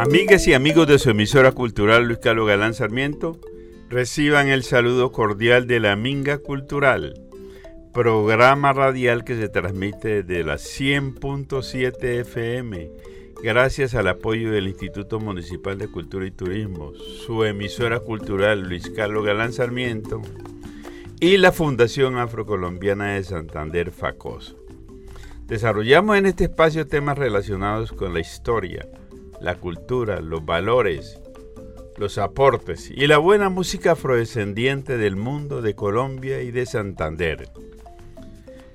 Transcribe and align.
Amigas 0.00 0.46
y 0.46 0.54
amigos 0.54 0.86
de 0.86 0.98
su 0.98 1.10
emisora 1.10 1.52
cultural 1.52 2.06
Luis 2.06 2.20
Carlos 2.20 2.48
Galán 2.48 2.72
Sarmiento, 2.72 3.38
reciban 3.90 4.48
el 4.48 4.62
saludo 4.62 5.12
cordial 5.12 5.66
de 5.66 5.78
la 5.78 5.94
Minga 5.94 6.38
Cultural, 6.38 7.20
programa 7.92 8.72
radial 8.72 9.24
que 9.24 9.36
se 9.36 9.50
transmite 9.50 10.22
desde 10.22 10.42
la 10.42 10.54
100.7 10.54 12.20
FM, 12.20 12.90
gracias 13.42 13.94
al 13.94 14.08
apoyo 14.08 14.50
del 14.50 14.68
Instituto 14.68 15.20
Municipal 15.20 15.76
de 15.76 15.88
Cultura 15.88 16.26
y 16.26 16.30
Turismo, 16.30 16.94
su 16.94 17.44
emisora 17.44 18.00
cultural 18.00 18.62
Luis 18.62 18.88
Carlos 18.88 19.26
Galán 19.26 19.52
Sarmiento 19.52 20.22
y 21.20 21.36
la 21.36 21.52
Fundación 21.52 22.16
Afrocolombiana 22.16 23.12
de 23.12 23.22
Santander 23.22 23.90
FACOS. 23.90 24.56
Desarrollamos 25.46 26.16
en 26.16 26.24
este 26.24 26.44
espacio 26.44 26.86
temas 26.86 27.18
relacionados 27.18 27.92
con 27.92 28.14
la 28.14 28.20
historia, 28.20 28.88
la 29.40 29.56
cultura, 29.56 30.20
los 30.20 30.44
valores, 30.44 31.18
los 31.96 32.18
aportes 32.18 32.90
y 32.90 33.06
la 33.06 33.18
buena 33.18 33.48
música 33.48 33.92
afrodescendiente 33.92 34.96
del 34.96 35.16
mundo 35.16 35.62
de 35.62 35.74
Colombia 35.74 36.42
y 36.42 36.50
de 36.50 36.66
Santander. 36.66 37.48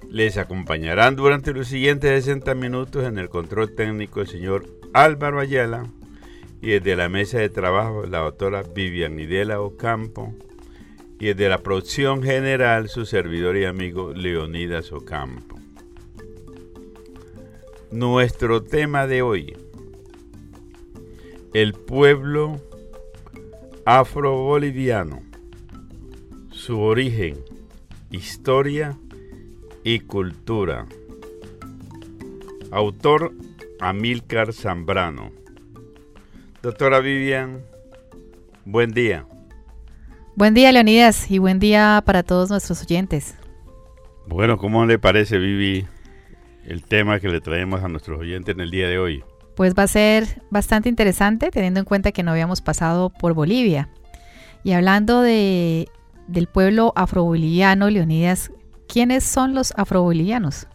Les 0.10 0.38
acompañarán 0.38 1.16
durante 1.16 1.54
los 1.54 1.68
siguientes 1.68 2.24
60 2.24 2.56
minutos 2.56 3.06
en 3.06 3.18
el 3.18 3.30
control 3.30 3.74
técnico 3.76 4.22
el 4.22 4.28
señor 4.28 4.66
Álvaro 4.94 5.40
Ayala 5.40 5.88
y 6.62 6.70
desde 6.70 6.96
la 6.96 7.10
mesa 7.10 7.40
de 7.40 7.50
trabajo 7.50 8.06
la 8.06 8.20
doctora 8.20 8.64
Vivian 8.64 9.20
Idela 9.20 9.60
Ocampo 9.60 10.34
y 11.20 11.28
desde 11.28 11.50
la 11.50 11.60
producción 11.60 12.24
general 12.24 12.90
su 12.90 13.06
servidor 13.06 13.58
y 13.58 13.66
amigo 13.66 14.14
Leonidas 14.14 14.92
Ocampo. 14.92 15.58
Nuestro 17.92 18.64
tema 18.64 19.08
de 19.08 19.22
hoy, 19.22 19.56
el 21.56 21.72
pueblo 21.72 22.60
afro-boliviano, 23.86 25.24
su 26.52 26.82
origen, 26.82 27.38
historia 28.12 28.98
y 29.82 30.02
cultura. 30.02 30.86
Autor 32.72 33.32
Amílcar 33.80 34.52
Zambrano. 34.52 35.32
Doctora 36.62 37.00
Vivian, 37.00 37.62
buen 38.66 38.92
día. 38.92 39.26
Buen 40.36 40.54
día, 40.54 40.74
Leonidas, 40.74 41.32
y 41.32 41.38
buen 41.38 41.60
día 41.60 42.04
para 42.06 42.24
todos 42.24 42.50
nuestros 42.50 42.82
oyentes. 42.82 43.34
Bueno, 44.28 44.58
¿cómo 44.58 44.86
le 44.86 45.00
parece, 45.00 45.38
Vivi, 45.38 45.88
el 46.66 46.84
tema 46.84 47.22
que 47.22 47.30
le 47.30 47.40
traemos 47.40 47.82
a 47.82 47.88
nuestros 47.88 48.20
oyentes 48.20 48.54
en 48.56 48.60
el 48.60 48.72
día 48.72 48.90
de 48.90 49.00
hoy? 49.00 49.24
Pues 49.56 49.74
va 49.74 49.84
a 49.84 49.88
ser 49.88 50.42
bastante 50.50 50.90
interesante 50.90 51.52
teniendo 51.52 51.80
en 51.80 51.86
cuenta 51.86 52.12
que 52.12 52.24
no 52.24 52.32
habíamos 52.32 52.62
pasado 52.62 53.10
por 53.10 53.34
Bolivia. 53.34 53.90
Y 54.64 54.74
hablando 54.74 55.22
de, 55.22 55.88
del 56.28 56.48
pueblo 56.48 56.92
afroboliviano, 56.96 57.90
Leonidas, 57.90 58.52
¿quiénes 58.88 59.24
son 59.24 59.54
los 59.54 59.74
afrobolivianos? 59.78 60.68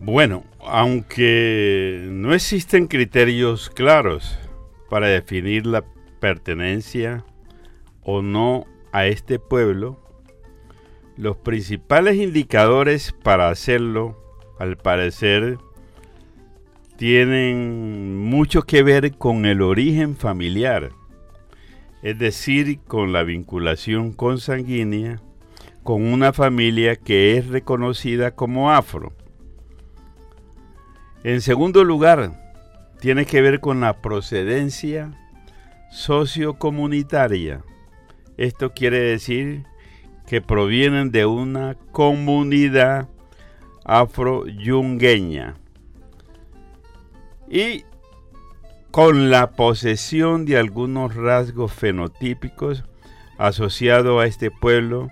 Bueno, 0.00 0.44
aunque 0.66 2.06
no 2.10 2.34
existen 2.34 2.86
criterios 2.86 3.68
claros 3.70 4.38
para 4.88 5.08
definir 5.08 5.66
la 5.66 5.84
pertenencia 6.20 7.24
o 8.02 8.22
no 8.22 8.66
a 8.92 9.06
este 9.06 9.38
pueblo, 9.38 10.00
los 11.16 11.36
principales 11.36 12.16
indicadores 12.16 13.12
para 13.22 13.50
hacerlo, 13.50 14.16
al 14.58 14.78
parecer, 14.78 15.58
tienen 17.00 18.18
mucho 18.28 18.64
que 18.64 18.82
ver 18.82 19.16
con 19.16 19.46
el 19.46 19.62
origen 19.62 20.16
familiar, 20.16 20.90
es 22.02 22.18
decir, 22.18 22.78
con 22.80 23.14
la 23.14 23.22
vinculación 23.22 24.12
consanguínea 24.12 25.22
con 25.82 26.04
una 26.04 26.34
familia 26.34 26.96
que 26.96 27.38
es 27.38 27.46
reconocida 27.46 28.32
como 28.32 28.70
afro. 28.70 29.14
En 31.24 31.40
segundo 31.40 31.84
lugar, 31.84 32.52
tiene 33.00 33.24
que 33.24 33.40
ver 33.40 33.60
con 33.60 33.80
la 33.80 34.02
procedencia 34.02 35.10
sociocomunitaria. 35.90 37.64
Esto 38.36 38.74
quiere 38.74 39.00
decir 39.00 39.64
que 40.26 40.42
provienen 40.42 41.12
de 41.12 41.24
una 41.24 41.78
comunidad 41.92 43.08
afro-yungueña 43.86 45.59
y 47.50 47.84
con 48.90 49.30
la 49.30 49.50
posesión 49.50 50.46
de 50.46 50.56
algunos 50.56 51.14
rasgos 51.14 51.72
fenotípicos 51.72 52.84
asociados 53.38 54.22
a 54.22 54.26
este 54.26 54.50
pueblo, 54.50 55.10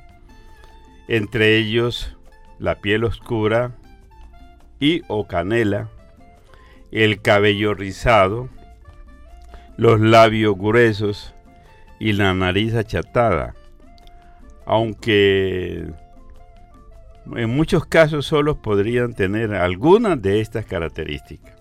entre 1.09 1.57
ellos 1.57 2.17
la 2.59 2.81
piel 2.81 3.05
oscura 3.05 3.73
y 4.81 5.03
o 5.09 5.27
canela, 5.27 5.91
el 6.93 7.21
cabello 7.21 7.75
rizado, 7.75 8.49
los 9.77 10.01
labios 10.01 10.57
gruesos 10.57 11.35
y 12.01 12.13
la 12.13 12.33
nariz 12.33 12.75
achatada 12.75 13.55
aunque 14.69 15.87
en 17.35 17.51
muchos 17.51 17.87
casos 17.87 18.27
solo 18.27 18.61
podrían 18.61 19.15
tener 19.15 19.55
algunas 19.55 20.21
de 20.21 20.43
estas 20.43 20.67
características. 20.67 21.58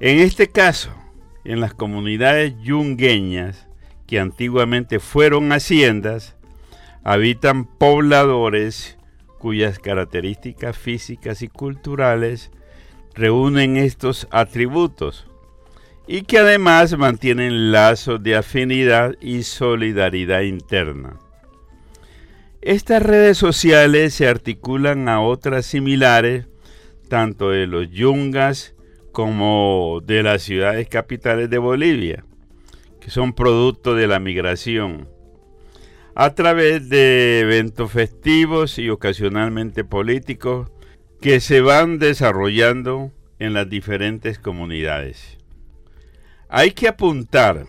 En 0.00 0.18
este 0.18 0.48
caso, 0.48 0.90
en 1.44 1.60
las 1.60 1.72
comunidades 1.72 2.54
yungueñas, 2.62 3.68
que 4.06 4.18
antiguamente 4.18 4.98
fueron 4.98 5.52
haciendas, 5.52 6.36
habitan 7.04 7.64
pobladores 7.64 8.98
cuyas 9.38 9.78
características 9.78 10.76
físicas 10.76 11.42
y 11.42 11.48
culturales 11.48 12.50
reúnen 13.14 13.76
estos 13.76 14.26
atributos 14.30 15.26
y 16.06 16.22
que 16.22 16.38
además 16.38 16.96
mantienen 16.98 17.70
lazos 17.70 18.22
de 18.22 18.36
afinidad 18.36 19.14
y 19.20 19.44
solidaridad 19.44 20.40
interna. 20.40 21.18
Estas 22.60 23.02
redes 23.02 23.38
sociales 23.38 24.14
se 24.14 24.26
articulan 24.26 25.08
a 25.08 25.20
otras 25.20 25.66
similares, 25.66 26.46
tanto 27.08 27.50
de 27.50 27.66
los 27.66 27.90
yungas 27.90 28.73
como 29.14 30.00
de 30.04 30.24
las 30.24 30.42
ciudades 30.42 30.88
capitales 30.88 31.48
de 31.48 31.58
Bolivia, 31.58 32.24
que 33.00 33.10
son 33.10 33.32
producto 33.32 33.94
de 33.94 34.08
la 34.08 34.18
migración, 34.18 35.08
a 36.16 36.34
través 36.34 36.88
de 36.88 37.38
eventos 37.38 37.92
festivos 37.92 38.76
y 38.76 38.90
ocasionalmente 38.90 39.84
políticos 39.84 40.72
que 41.20 41.38
se 41.38 41.60
van 41.60 42.00
desarrollando 42.00 43.12
en 43.38 43.52
las 43.52 43.70
diferentes 43.70 44.40
comunidades. 44.40 45.38
Hay 46.48 46.72
que 46.72 46.88
apuntar 46.88 47.66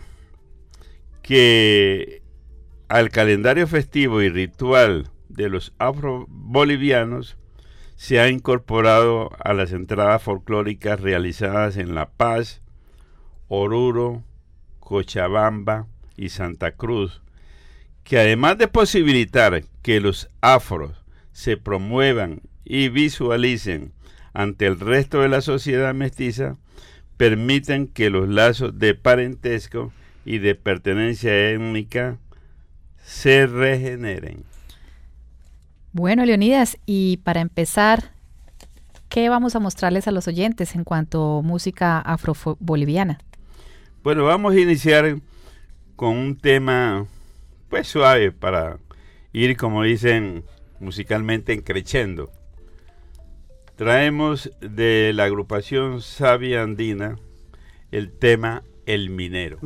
que 1.22 2.22
al 2.88 3.10
calendario 3.10 3.68
festivo 3.68 4.20
y 4.20 4.30
ritual 4.30 5.10
de 5.28 5.48
los 5.48 5.72
afro-bolivianos 5.78 7.38
se 7.96 8.20
ha 8.20 8.28
incorporado 8.28 9.30
a 9.42 9.54
las 9.54 9.72
entradas 9.72 10.22
folclóricas 10.22 11.00
realizadas 11.00 11.76
en 11.76 11.94
La 11.94 12.10
Paz, 12.10 12.62
Oruro, 13.48 14.22
Cochabamba 14.80 15.86
y 16.16 16.28
Santa 16.28 16.72
Cruz, 16.72 17.22
que 18.04 18.18
además 18.18 18.58
de 18.58 18.68
posibilitar 18.68 19.64
que 19.82 20.00
los 20.00 20.30
afros 20.40 21.04
se 21.32 21.56
promuevan 21.56 22.42
y 22.64 22.88
visualicen 22.88 23.92
ante 24.32 24.66
el 24.66 24.78
resto 24.78 25.22
de 25.22 25.28
la 25.28 25.40
sociedad 25.40 25.94
mestiza, 25.94 26.56
permiten 27.16 27.88
que 27.88 28.10
los 28.10 28.28
lazos 28.28 28.78
de 28.78 28.94
parentesco 28.94 29.92
y 30.24 30.38
de 30.38 30.54
pertenencia 30.54 31.50
étnica 31.50 32.18
se 33.02 33.46
regeneren. 33.46 34.44
Bueno, 35.98 36.26
Leonidas, 36.26 36.76
y 36.84 37.16
para 37.24 37.40
empezar, 37.40 38.12
¿qué 39.08 39.30
vamos 39.30 39.56
a 39.56 39.60
mostrarles 39.60 40.06
a 40.06 40.10
los 40.10 40.28
oyentes 40.28 40.74
en 40.74 40.84
cuanto 40.84 41.38
a 41.38 41.42
música 41.42 42.00
afro-boliviana? 42.00 43.18
Bueno, 44.04 44.26
vamos 44.26 44.52
a 44.52 44.60
iniciar 44.60 45.16
con 45.96 46.14
un 46.18 46.36
tema 46.36 47.06
pues 47.70 47.88
suave 47.88 48.30
para 48.30 48.76
ir, 49.32 49.56
como 49.56 49.84
dicen 49.84 50.44
musicalmente, 50.80 51.54
encrechendo 51.54 52.30
traemos 53.76 54.50
de 54.60 55.12
la 55.14 55.24
agrupación 55.24 56.02
Sabia 56.02 56.62
Andina 56.62 57.16
el 57.90 58.12
tema 58.12 58.64
El 58.84 59.08
Minero. 59.08 59.60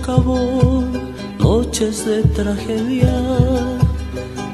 De 0.00 0.06
socavón, 0.06 1.12
noches 1.38 2.04
de 2.04 2.22
tragedia, 2.22 3.12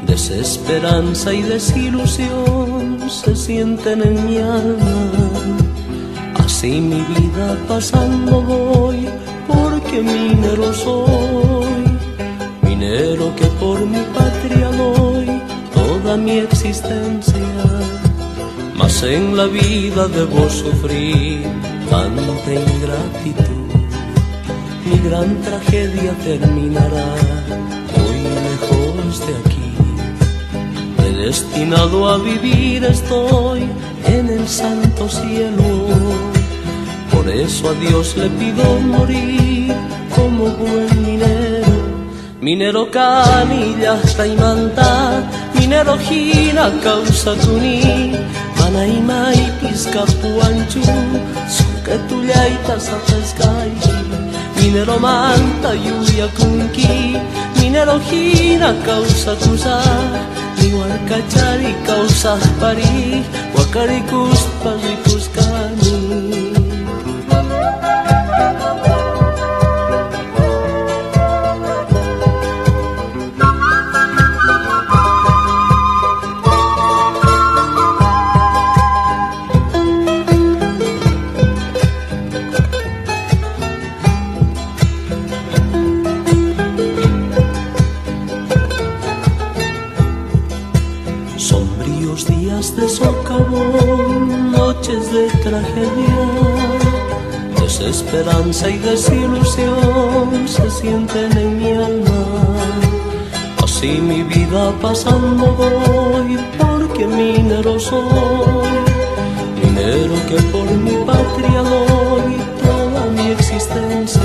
desesperanza 0.06 1.32
y 1.32 1.42
desilusión 1.42 2.98
se 3.08 3.34
sienten 3.34 4.02
en 4.02 4.26
mi 4.26 4.38
alma. 4.38 4.92
Así 6.44 6.80
mi 6.80 7.02
vida 7.02 7.56
pasando 7.68 8.40
voy, 8.42 9.08
porque 9.46 10.02
minero 10.02 10.72
soy, 10.72 11.84
minero 12.62 13.34
que 13.36 13.46
por 13.60 13.80
mi 13.86 14.02
patria 14.14 14.70
doy 14.70 15.42
toda 15.74 16.16
mi 16.16 16.38
existencia. 16.38 17.34
Mas 18.76 19.02
en 19.02 19.36
la 19.36 19.46
vida 19.46 20.06
debo 20.08 20.48
sufrir 20.50 21.42
tanta 21.88 22.52
ingratitud 22.52 23.55
mi 24.96 25.08
gran 25.08 25.40
tragedia 25.42 26.12
terminará 26.24 27.08
muy 27.96 28.20
lejos 28.46 29.20
de 29.26 29.32
aquí. 29.42 29.70
Predestinado 30.96 32.08
a 32.08 32.18
vivir 32.18 32.84
estoy 32.84 33.68
en 34.06 34.28
el 34.28 34.48
santo 34.48 35.08
cielo. 35.08 35.64
Por 37.12 37.28
eso 37.28 37.70
a 37.70 37.74
Dios 37.74 38.16
le 38.16 38.28
pido 38.30 38.64
morir 38.80 39.74
como 40.14 40.44
buen 40.44 41.02
minero. 41.02 41.76
Minero 42.40 42.90
canilla, 42.90 43.98
manta, 44.38 45.22
minero 45.54 45.98
gina, 45.98 46.70
causa 46.82 47.34
tuni, 47.34 48.12
manaima 48.60 49.34
y 49.34 49.50
pisca 49.60 50.04
puanchu, 50.20 50.82
suke 51.48 51.98
tullaitas 52.08 52.88
a 52.90 52.98
pescai. 53.06 54.05
Minero 54.66 54.98
manta 54.98 55.70
lluvia 55.74 56.26
kunki 56.36 57.14
Minero 57.60 58.00
gira 58.10 58.74
causa 58.84 59.36
tusa 59.36 59.78
Ni 60.58 60.72
cachari 61.08 61.72
causa 61.86 62.36
pari 62.58 63.22
Wakari 63.54 64.00
kuspa 64.10 64.72
kuskani 65.04 66.46
Esperanza 98.16 98.70
y 98.70 98.78
desilusión 98.78 100.48
se 100.48 100.70
sienten 100.70 101.36
en 101.36 101.58
mi 101.58 101.70
alma. 101.72 102.24
Así 103.62 104.00
mi 104.00 104.22
vida 104.22 104.72
pasando 104.80 105.44
voy, 105.52 106.38
porque 106.56 107.06
minero 107.06 107.78
soy, 107.78 108.70
minero 109.62 110.14
que 110.28 110.36
por 110.50 110.70
mi 110.78 110.96
patria 111.04 111.60
doy 111.60 112.36
toda 112.64 113.04
mi 113.16 113.32
existencia. 113.32 114.22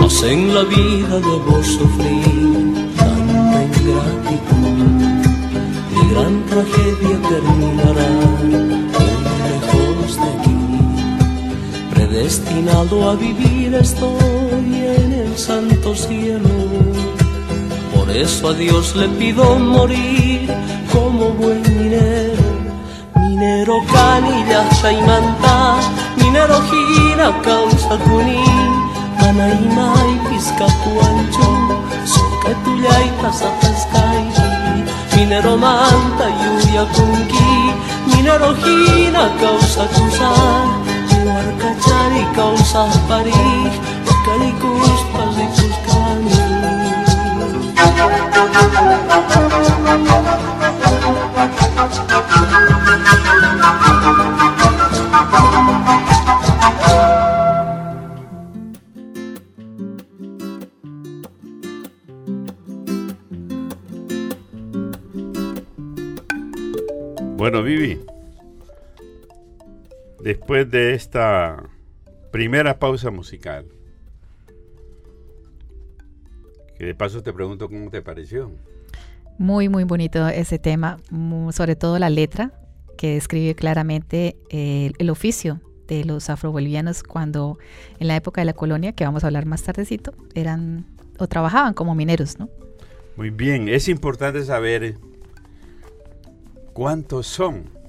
Mas 0.00 0.20
en 0.24 0.52
la 0.52 0.64
vida 0.64 1.20
debo 1.20 1.62
sufrir 1.62 2.90
tanta 2.96 3.62
ingratitud, 3.62 4.88
mi 5.94 6.10
gran 6.12 6.44
tragedia 6.46 7.16
terminará 7.28 8.79
destinado 12.30 13.10
a 13.10 13.16
vivir 13.16 13.74
estoy 13.74 14.68
en 14.96 15.12
el 15.12 15.36
santo 15.36 15.96
cielo. 15.96 16.48
Por 17.92 18.08
eso 18.08 18.50
a 18.50 18.54
Dios 18.54 18.94
le 18.94 19.08
pido 19.20 19.58
morir 19.58 20.48
como 20.92 21.30
buen 21.40 21.60
minero. 21.76 22.44
Minero 23.16 23.82
canilla 23.92 24.62
manta, 25.08 25.80
minero 26.18 26.56
gira 26.70 27.28
causa 27.42 27.98
cuni, 28.04 28.44
manaima 29.20 29.88
y 30.14 30.16
piscapuancho, 30.28 31.48
a 32.46 33.50
pescai. 33.60 34.26
Minero 35.16 35.56
manta 35.56 36.26
lluvia 36.40 36.84
kunki, 36.94 37.54
minero 38.06 38.54
gira 38.62 39.24
causa 39.40 39.82
keluarga 41.30 41.70
cari 41.78 42.22
kau 42.34 42.58
usah 42.58 42.90
pari 43.06 43.70
sekaligus 44.02 45.00
pasikus 45.14 45.76
kami 45.86 46.34
después 70.50 70.68
de 70.72 70.94
esta 70.94 71.62
primera 72.32 72.80
pausa 72.80 73.12
musical, 73.12 73.66
que 76.76 76.86
de 76.86 76.94
paso 76.96 77.22
te 77.22 77.32
pregunto 77.32 77.68
cómo 77.68 77.88
te 77.88 78.02
pareció. 78.02 78.50
Muy, 79.38 79.68
muy 79.68 79.84
bonito 79.84 80.26
ese 80.26 80.58
tema, 80.58 80.96
sobre 81.52 81.76
todo 81.76 82.00
la 82.00 82.10
letra 82.10 82.50
que 82.98 83.14
describe 83.14 83.54
claramente 83.54 84.34
el, 84.48 84.94
el 84.98 85.10
oficio 85.10 85.60
de 85.86 86.04
los 86.04 86.28
afrobolivianos 86.28 87.04
cuando 87.04 87.58
en 88.00 88.08
la 88.08 88.16
época 88.16 88.40
de 88.40 88.46
la 88.46 88.52
colonia, 88.52 88.90
que 88.90 89.04
vamos 89.04 89.22
a 89.22 89.28
hablar 89.28 89.46
más 89.46 89.62
tardecito, 89.62 90.14
eran 90.34 90.84
o 91.20 91.28
trabajaban 91.28 91.74
como 91.74 91.94
mineros, 91.94 92.40
¿no? 92.40 92.48
Muy 93.16 93.30
bien, 93.30 93.68
es 93.68 93.88
importante 93.88 94.42
saber 94.42 94.96
cuántos 96.72 97.28
son 97.28 97.79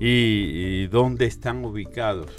¿Y, 0.00 0.86
dónde 0.88 1.26
están 1.26 1.64
ubicados? 1.64 2.30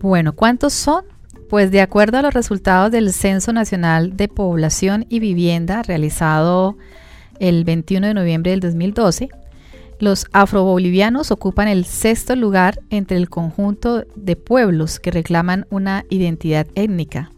Bueno, 0.00 0.34
¿cuántos 0.34 0.72
son? 0.72 1.04
Pues 1.48 1.70
de 1.70 1.80
acuerdo 1.80 2.18
a 2.18 2.22
los 2.22 2.34
resultados 2.34 2.92
del 2.92 3.12
Censo 3.12 3.52
Nacional 3.52 4.16
de 4.16 4.28
Población 4.28 5.06
y 5.08 5.18
Vivienda 5.20 5.82
realizado 5.82 6.76
el 7.40 7.64
21 7.64 8.06
de 8.06 8.14
noviembre 8.14 8.52
del 8.52 8.60
2012, 8.60 9.30
los 9.98 10.26
afrobolivianos 10.32 11.30
ocupan 11.30 11.68
el 11.68 11.84
sexto 11.84 12.36
lugar 12.36 12.80
entre 12.90 13.16
el 13.16 13.28
conjunto 13.28 14.04
de 14.14 14.36
pueblos 14.36 15.00
que 15.00 15.10
reclaman 15.10 15.66
una 15.70 16.04
identidad 16.08 16.66
étnica, 16.74 17.32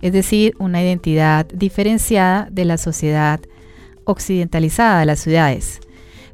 es 0.00 0.12
decir, 0.12 0.54
una 0.58 0.82
identidad 0.82 1.46
diferenciada 1.46 2.48
de 2.50 2.64
la 2.64 2.76
sociedad 2.76 3.40
occidentalizada 4.04 5.00
de 5.00 5.06
las 5.06 5.20
ciudades 5.20 5.80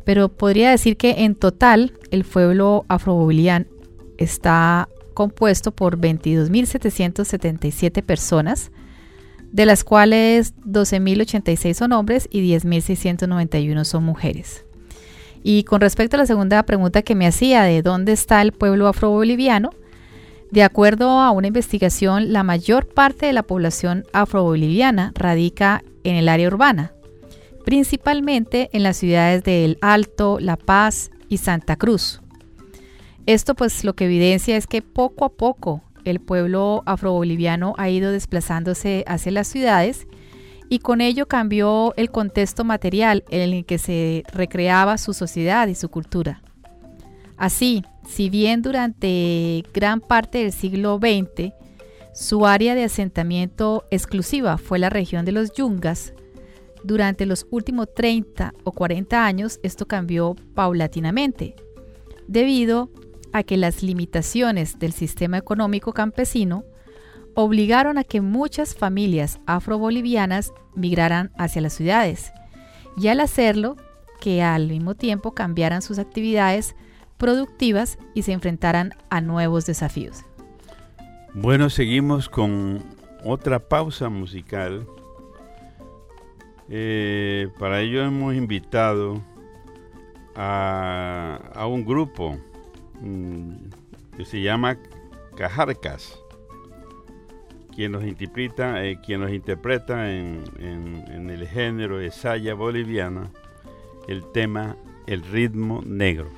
pero 0.09 0.31
podría 0.31 0.71
decir 0.71 0.97
que 0.97 1.25
en 1.25 1.35
total 1.35 1.93
el 2.11 2.25
pueblo 2.25 2.87
afroboliviano 2.89 3.67
está 4.17 4.89
compuesto 5.13 5.71
por 5.71 5.99
22.777 5.99 8.03
personas, 8.03 8.71
de 9.53 9.67
las 9.67 9.85
cuales 9.85 10.55
12.086 10.61 11.75
son 11.75 11.93
hombres 11.93 12.27
y 12.31 12.41
10.691 12.41 13.85
son 13.85 14.03
mujeres. 14.03 14.65
Y 15.43 15.65
con 15.65 15.83
respecto 15.83 16.17
a 16.17 16.21
la 16.21 16.27
segunda 16.27 16.63
pregunta 16.63 17.03
que 17.03 17.15
me 17.15 17.27
hacía 17.27 17.65
de 17.65 17.83
dónde 17.83 18.13
está 18.13 18.41
el 18.41 18.53
pueblo 18.53 18.89
afroboliviano, 18.89 19.73
de 20.51 20.63
acuerdo 20.63 21.21
a 21.21 21.33
una 21.33 21.49
investigación, 21.49 22.33
la 22.33 22.45
mayor 22.45 22.89
parte 22.89 23.27
de 23.27 23.35
la 23.35 23.43
población 23.43 24.07
afroboliviana 24.15 25.13
radica 25.15 25.85
en 26.03 26.17
el 26.17 26.31
área 26.31 26.49
urbana, 26.49 26.95
principalmente 27.69 28.71
en 28.73 28.83
las 28.83 28.97
ciudades 28.97 29.45
de 29.45 29.67
El 29.67 29.77
Alto, 29.83 30.39
La 30.41 30.57
Paz 30.57 31.11
y 31.29 31.37
Santa 31.37 31.77
Cruz. 31.77 32.23
Esto 33.27 33.55
pues 33.55 33.85
lo 33.85 33.93
que 33.93 34.07
evidencia 34.07 34.57
es 34.57 34.67
que 34.67 34.81
poco 34.81 35.27
a 35.27 35.29
poco 35.29 35.83
el 36.07 36.19
pueblo 36.19 36.83
afroboliviano 36.87 37.75
ha 37.77 37.91
ido 37.91 38.11
desplazándose 38.11 39.05
hacia 39.07 39.33
las 39.33 39.49
ciudades 39.49 40.07
y 40.71 40.79
con 40.79 41.03
ello 41.03 41.29
cambió 41.29 41.93
el 41.99 42.11
contexto 42.11 42.65
material 42.65 43.23
en 43.29 43.53
el 43.53 43.67
que 43.67 43.77
se 43.77 44.23
recreaba 44.33 44.97
su 44.97 45.13
sociedad 45.13 45.69
y 45.69 45.75
su 45.75 45.91
cultura. 45.91 46.41
Así, 47.37 47.85
si 48.09 48.31
bien 48.31 48.63
durante 48.63 49.63
gran 49.75 50.01
parte 50.01 50.39
del 50.39 50.53
siglo 50.53 50.99
XX 50.99 51.53
su 52.15 52.47
área 52.47 52.75
de 52.75 52.85
asentamiento 52.85 53.85
exclusiva 53.91 54.57
fue 54.57 54.79
la 54.79 54.89
región 54.89 55.27
de 55.27 55.33
los 55.33 55.53
Yungas, 55.53 56.15
durante 56.83 57.27
los 57.27 57.47
últimos 57.51 57.93
30 57.95 58.55
o 58.65 58.73
40 58.73 59.25
años 59.25 59.61
esto 59.63 59.87
cambió 59.87 60.37
paulatinamente, 60.55 61.55
debido 62.27 62.91
a 63.33 63.43
que 63.43 63.57
las 63.57 63.83
limitaciones 63.83 64.79
del 64.79 64.93
sistema 64.93 65.39
económico 65.39 65.93
campesino 65.93 66.65
obligaron 67.35 67.99
a 67.99 68.05
que 68.05 68.21
muchas 68.21 68.75
familias 68.75 69.39
afrobolivianas 69.47 70.53
migraran 70.75 71.31
hacia 71.37 71.63
las 71.63 71.75
ciudades, 71.75 72.33
y 72.97 73.09
al 73.09 73.21
hacerlo, 73.21 73.77
que 74.21 74.43
al 74.43 74.69
mismo 74.69 74.95
tiempo 74.95 75.33
cambiaran 75.33 75.83
sus 75.83 75.99
actividades 75.99 76.75
productivas 77.17 77.99
y 78.15 78.23
se 78.23 78.33
enfrentaran 78.33 78.95
a 79.11 79.21
nuevos 79.21 79.67
desafíos. 79.67 80.25
Bueno, 81.35 81.71
seguimos 81.71 82.29
con 82.29 82.83
otra 83.25 83.69
pausa 83.69 84.09
musical. 84.09 84.87
Eh, 86.71 87.49
para 87.59 87.81
ello 87.81 88.05
hemos 88.05 88.35
invitado 88.35 89.23
a, 90.35 91.67
un 91.69 91.85
grupo 91.85 92.39
mm, 93.01 93.53
que 94.17 94.25
se 94.25 94.43
llama 94.43 94.79
Cajarcas, 95.37 96.21
quien 97.75 97.93
nos 97.93 98.05
interpreta, 98.05 98.85
eh, 98.85 98.99
quien 99.05 99.21
nos 99.21 99.31
interpreta 99.31 100.13
en, 100.13 100.45
en 100.59 101.31
el 101.31 101.49
género 101.49 101.99
de 101.99 102.11
saya 102.11 102.55
boliviana 102.55 103.31
el 104.09 104.25
tema 104.33 104.77
El 105.07 105.23
ritmo 105.23 105.83
negro. 105.87 106.29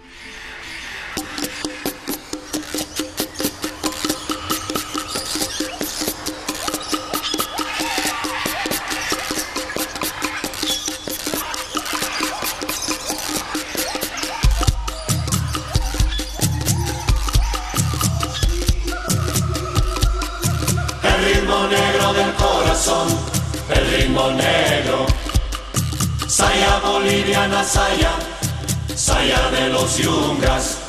El 23.68 23.90
ritmo 23.90 24.30
negro. 24.30 25.06
Saya 26.26 26.80
boliviana, 26.82 27.64
saya, 27.64 28.12
saya 28.94 29.50
de 29.50 29.68
los 29.70 29.99
yungas. 29.99 30.79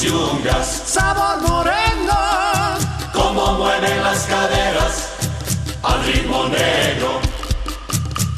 Yungas. 0.00 0.66
Sabor 0.86 1.42
moreno, 1.42 2.18
como 3.12 3.52
mueven 3.58 4.02
las 4.02 4.24
caderas 4.24 5.08
al 5.82 6.04
ritmo 6.04 6.48
negro. 6.48 7.20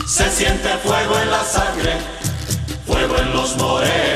Se 0.06 0.30
siente 0.30 0.68
fuego 0.78 1.18
en 1.18 1.30
la 1.30 1.44
sangre, 1.44 1.98
fuego 2.86 3.16
en 3.18 3.32
los 3.32 3.56
morenos. 3.56 4.13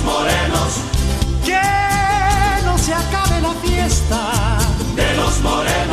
Los 0.00 0.12
morenos. 0.12 0.80
Que 1.44 2.64
no 2.64 2.78
se 2.78 2.94
acabe 2.94 3.40
la 3.40 3.52
fiesta 3.62 4.58
de 4.94 5.14
los 5.16 5.40
morenos. 5.40 5.89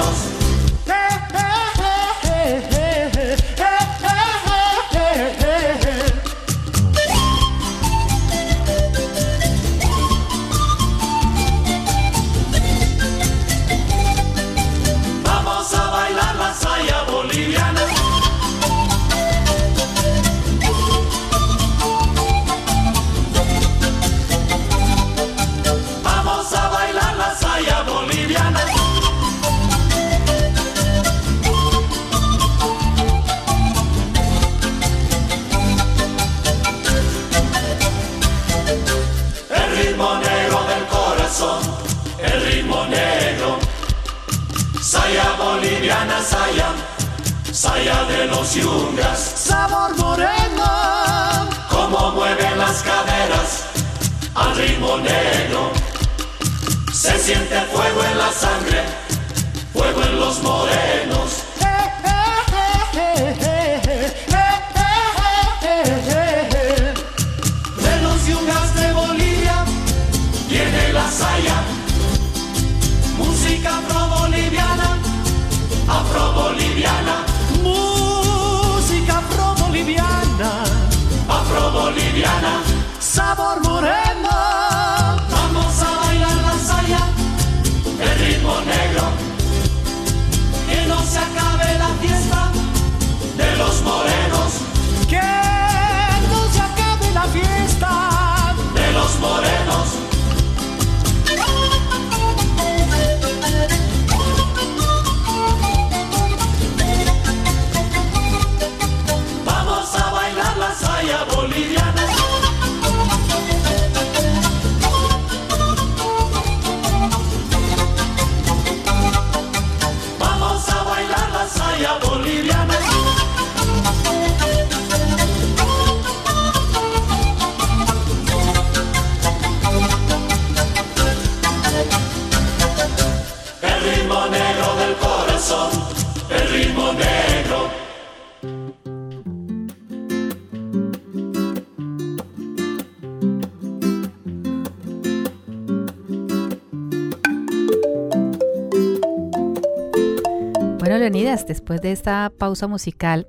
Después 151.48 151.82
de 151.82 151.92
esta 151.92 152.32
pausa 152.38 152.68
musical, 152.68 153.28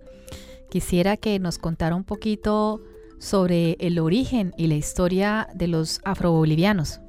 quisiera 0.71 1.17
que 1.17 1.39
nos 1.39 1.59
contara 1.59 1.95
un 1.95 2.05
poquito 2.05 2.83
sobre 3.19 3.77
el 3.81 3.99
origen 3.99 4.53
y 4.57 4.67
la 4.67 4.75
historia 4.75 5.49
de 5.55 5.69
los 5.69 6.01
afrobolivianos. 6.05 7.01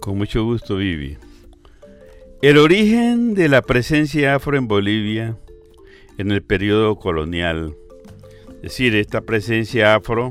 Con 0.00 0.18
mucho 0.18 0.44
gusto, 0.44 0.76
Vivi. 0.76 1.18
El 2.42 2.58
origen 2.58 3.34
de 3.34 3.48
la 3.48 3.62
presencia 3.62 4.34
afro 4.34 4.56
en 4.56 4.68
Bolivia 4.68 5.36
en 6.18 6.30
el 6.30 6.42
periodo 6.42 6.96
colonial, 6.96 7.74
es 8.56 8.62
decir, 8.62 8.94
esta 8.94 9.22
presencia 9.22 9.94
afro 9.94 10.30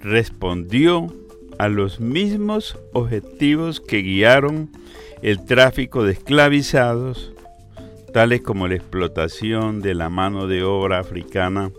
respondió 0.00 1.12
a 1.58 1.68
los 1.68 2.00
mismos 2.00 2.78
objetivos 2.92 3.80
que 3.80 3.98
guiaron 3.98 4.70
el 5.22 5.44
tráfico 5.44 6.04
de 6.04 6.12
esclavizados 6.12 7.33
tales 8.14 8.42
como 8.42 8.68
la 8.68 8.76
explotación 8.76 9.82
de 9.82 9.92
la 9.92 10.08
mano 10.08 10.46
de 10.46 10.62
obra 10.62 11.00
africana 11.00 11.72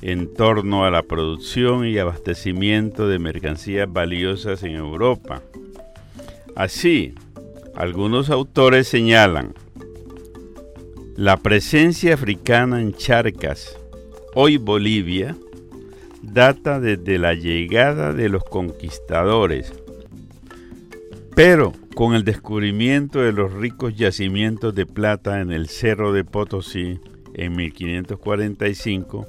en 0.00 0.32
torno 0.32 0.84
a 0.84 0.92
la 0.92 1.02
producción 1.02 1.88
y 1.88 1.98
abastecimiento 1.98 3.08
de 3.08 3.18
mercancías 3.18 3.92
valiosas 3.92 4.62
en 4.62 4.76
Europa. 4.76 5.42
Así, 6.54 7.16
algunos 7.74 8.30
autores 8.30 8.86
señalan 8.86 9.54
la 11.16 11.36
presencia 11.36 12.14
africana 12.14 12.80
en 12.80 12.94
Charcas, 12.94 13.76
hoy 14.36 14.58
Bolivia, 14.58 15.34
data 16.22 16.78
desde 16.78 17.18
la 17.18 17.34
llegada 17.34 18.12
de 18.12 18.28
los 18.28 18.44
conquistadores, 18.44 19.74
pero 21.36 21.74
con 21.94 22.14
el 22.14 22.24
descubrimiento 22.24 23.20
de 23.20 23.30
los 23.30 23.52
ricos 23.52 23.94
yacimientos 23.94 24.74
de 24.74 24.86
plata 24.86 25.42
en 25.42 25.52
el 25.52 25.68
Cerro 25.68 26.14
de 26.14 26.24
Potosí 26.24 26.98
en 27.34 27.54
1545, 27.54 29.26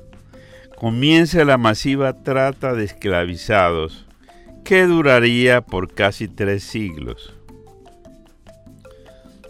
comienza 0.78 1.43
la 1.43 1.58
masiva 1.58 2.24
trata 2.24 2.74
de 2.76 2.86
esclavizados 2.86 4.08
que 4.63 4.86
duraría 4.86 5.60
por 5.60 5.93
casi 5.93 6.30
tres 6.30 6.63
siglos. 6.63 7.36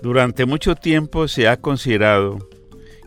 Durante 0.01 0.47
mucho 0.47 0.73
tiempo 0.73 1.27
se 1.27 1.47
ha 1.47 1.57
considerado 1.57 2.39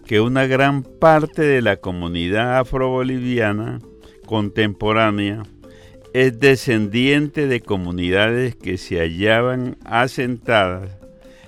que 0.07 0.21
una 0.21 0.47
gran 0.47 0.85
parte 0.85 1.43
de 1.43 1.61
la 1.61 1.79
comunidad 1.79 2.57
afroboliviana 2.57 3.81
contemporánea 4.27 5.43
es 6.13 6.41
descendiente 6.41 7.47
de 7.47 7.61
comunidades 7.61 8.57
que 8.57 8.79
se 8.79 8.99
hallaban 8.99 9.77
asentadas 9.85 10.91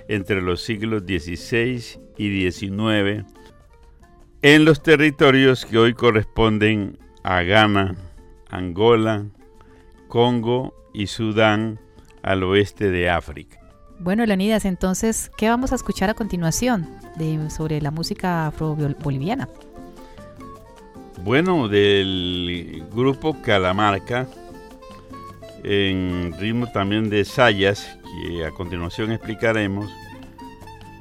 entre 0.07 0.41
los 0.41 0.61
siglos 0.61 1.03
XVI 1.03 1.99
y 2.17 2.51
XIX 2.51 3.25
en 4.41 4.65
los 4.65 4.83
territorios 4.83 5.65
que 5.65 5.77
hoy 5.77 5.93
corresponden 5.93 6.97
a 7.23 7.41
Ghana, 7.43 7.95
Angola, 8.49 9.25
Congo 10.09 10.73
y 10.93 11.07
Sudán 11.07 11.79
al 12.21 12.43
oeste 12.43 12.91
de 12.91 13.09
África. 13.09 13.59
Bueno, 13.99 14.25
Leonidas, 14.25 14.65
entonces, 14.65 15.31
¿qué 15.37 15.47
vamos 15.47 15.71
a 15.71 15.75
escuchar 15.75 16.09
a 16.09 16.13
continuación 16.13 16.89
de, 17.15 17.49
sobre 17.49 17.79
la 17.79 17.89
música 17.89 18.47
afro-boliviana? 18.47 19.47
Bueno, 21.23 21.69
del 21.69 22.83
grupo 22.93 23.41
Calamarca, 23.41 24.27
en 25.63 26.33
ritmo 26.39 26.71
también 26.71 27.09
de 27.09 27.25
sayas, 27.25 27.97
que 28.27 28.45
a 28.45 28.51
continuación 28.51 29.11
explicaremos, 29.11 29.91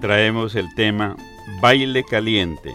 traemos 0.00 0.54
el 0.54 0.72
tema 0.74 1.16
Baile 1.60 2.04
Caliente. 2.04 2.74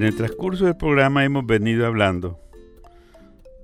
En 0.00 0.06
el 0.06 0.16
transcurso 0.16 0.64
del 0.64 0.78
programa 0.78 1.26
hemos 1.26 1.44
venido 1.44 1.86
hablando 1.86 2.40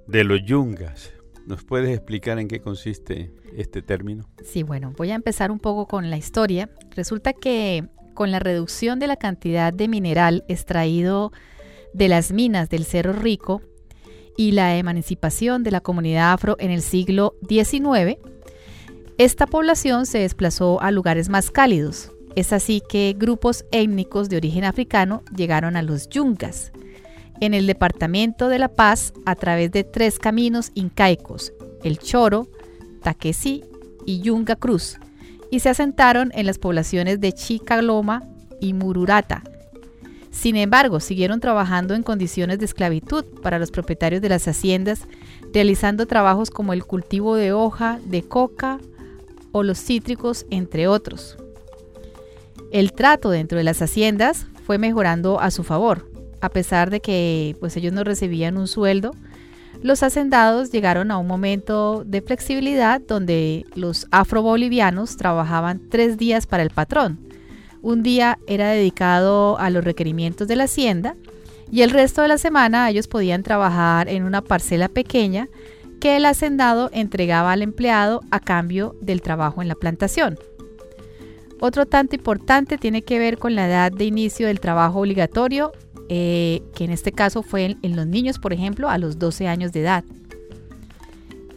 de 0.07 0.23
los 0.23 0.45
yungas. 0.45 1.15
¿Nos 1.47 1.65
puedes 1.65 1.89
explicar 1.97 2.39
en 2.39 2.47
qué 2.47 2.61
consiste 2.61 3.33
este 3.57 3.81
término? 3.81 4.29
Sí, 4.45 4.63
bueno, 4.63 4.93
voy 4.99 5.13
a 5.13 5.15
empezar 5.15 5.51
un 5.51 5.59
poco 5.59 5.87
con 5.87 6.11
la 6.11 6.19
historia. 6.19 6.69
Resulta 6.95 7.33
que 7.33 7.89
con 8.13 8.33
la 8.33 8.39
reducción 8.39 8.99
de 8.99 9.07
la 9.07 9.17
cantidad 9.17 9.73
de 9.73 9.89
mineral 9.89 10.45
extraído 10.47 11.33
de 11.95 12.09
las 12.09 12.33
minas 12.33 12.69
del 12.69 12.85
Cerro 12.85 13.15
Rico 13.15 13.63
y 14.37 14.53
la 14.53 14.77
emancipación 14.77 15.63
de 15.63 15.71
la 15.71 15.81
comunidad 15.81 16.35
afro 16.35 16.57
en 16.59 16.71
el 16.71 16.83
siglo 16.83 17.35
XIX, 17.49 18.19
esta 19.17 19.47
población 19.47 20.05
se 20.05 20.19
desplazó 20.19 20.83
a 20.83 20.91
lugares 20.91 21.31
más 21.31 21.51
cálidos, 21.51 22.13
es 22.37 22.53
así 22.53 22.83
que 22.87 23.17
grupos 23.19 23.65
étnicos 23.73 24.29
de 24.29 24.37
origen 24.37 24.65
africano 24.65 25.23
llegaron 25.35 25.75
a 25.75 25.83
los 25.83 26.09
yungas, 26.11 26.71
en 27.41 27.55
el 27.55 27.67
departamento 27.67 28.49
de 28.49 28.59
La 28.59 28.69
Paz 28.69 29.15
a 29.25 29.35
través 29.35 29.73
de 29.73 29.85
tres 29.85 30.19
caminos 30.19 30.71
incaicos, 30.75 31.53
el 31.83 31.99
Choro, 31.99 32.47
Taquesí 33.03 33.65
y 34.05 34.21
Yunga 34.21 34.55
Cruz, 34.55 34.99
y 35.51 35.61
se 35.61 35.71
asentaron 35.71 36.31
en 36.35 36.45
las 36.47 36.59
poblaciones 36.59 37.21
de 37.21 37.33
Chicaloma 37.33 38.23
y 38.61 38.75
Mururata. 38.75 39.43
Sin 40.31 40.57
embargo, 40.57 41.01
siguieron 41.01 41.41
trabajando 41.41 41.95
en 41.95 42.03
condiciones 42.03 42.59
de 42.59 42.67
esclavitud 42.67 43.25
para 43.43 43.59
los 43.59 43.71
propietarios 43.71 44.21
de 44.21 44.29
las 44.29 44.47
haciendas, 44.47 45.09
realizando 45.55 46.05
trabajos 46.05 46.51
como 46.51 46.75
el 46.75 46.85
cultivo 46.85 47.37
de 47.37 47.55
hoja, 47.55 47.99
de 48.05 48.23
coca 48.23 48.79
o 49.53 49.63
los 49.63 49.79
cítricos, 49.79 50.45
entre 50.51 50.87
otros. 50.89 51.39
El 52.71 52.93
trato 52.93 53.31
dentro 53.31 53.59
de 53.59 53.65
las 53.65 53.81
haciendas 53.81 54.47
fue 54.65 54.79
mejorando 54.79 55.41
a 55.41 55.51
su 55.51 55.63
favor. 55.63 56.11
A 56.41 56.51
pesar 56.51 56.91
de 56.91 57.01
que 57.01 57.57
pues, 57.61 57.77
ellos 57.77 57.93
no 57.93 58.05
recibían 58.05 58.57
un 58.57 58.69
sueldo, 58.69 59.13
los 59.83 60.03
hacendados 60.03 60.73
llegaron 60.73 61.11
a 61.11 61.19
un 61.19 61.27
momento 61.27 62.03
de 62.05 62.23
flexibilidad 62.23 63.01
donde 63.01 63.67
los 63.75 64.07
afrobolivianos 64.11 65.17
trabajaban 65.17 65.81
tres 65.91 66.17
días 66.17 66.47
para 66.47 66.63
el 66.63 66.71
patrón. 66.71 67.19
Un 67.83 68.03
día 68.03 68.39
era 68.47 68.71
dedicado 68.71 69.59
a 69.59 69.71
los 69.71 69.85
requerimientos 69.85 70.49
de 70.49 70.57
la 70.57 70.65
hacienda 70.65 71.15
y 71.71 71.83
el 71.83 71.91
resto 71.91 72.23
de 72.23 72.29
la 72.29 72.39
semana 72.39 72.89
ellos 72.91 73.07
podían 73.07 73.43
trabajar 73.43 74.09
en 74.09 74.25
una 74.25 74.43
parcela 74.43 74.89
pequeña 74.89 75.49
que 76.01 76.17
el 76.17 76.25
hacendado 76.25 76.91
entregaba 76.93 77.53
al 77.53 77.63
empleado 77.63 78.23
a 78.31 78.41
cambio 78.41 78.97
del 79.01 79.23
trabajo 79.23 79.63
en 79.63 79.69
la 79.69 79.75
plantación. 79.75 80.39
Otro 81.61 81.87
tanto 81.87 82.15
importante 82.15 82.77
tiene 82.77 83.03
que 83.03 83.19
ver 83.19 83.39
con 83.39 83.55
la 83.55 83.67
edad 83.67 83.91
de 83.91 84.05
inicio 84.05 84.47
del 84.47 84.61
trabajo 84.61 85.01
obligatorio, 85.01 85.73
eh, 86.09 86.63
que 86.75 86.85
en 86.85 86.91
este 86.91 87.13
caso 87.13 87.43
fue 87.43 87.77
en, 87.81 87.97
los 87.97 88.07
niños, 88.07 88.39
por 88.39 88.53
ejemplo, 88.53 88.89
a 88.91 88.99
los 88.99 89.19
12 89.19 89.49
años 89.49 89.73
de 89.73 89.81
edad. 89.81 90.05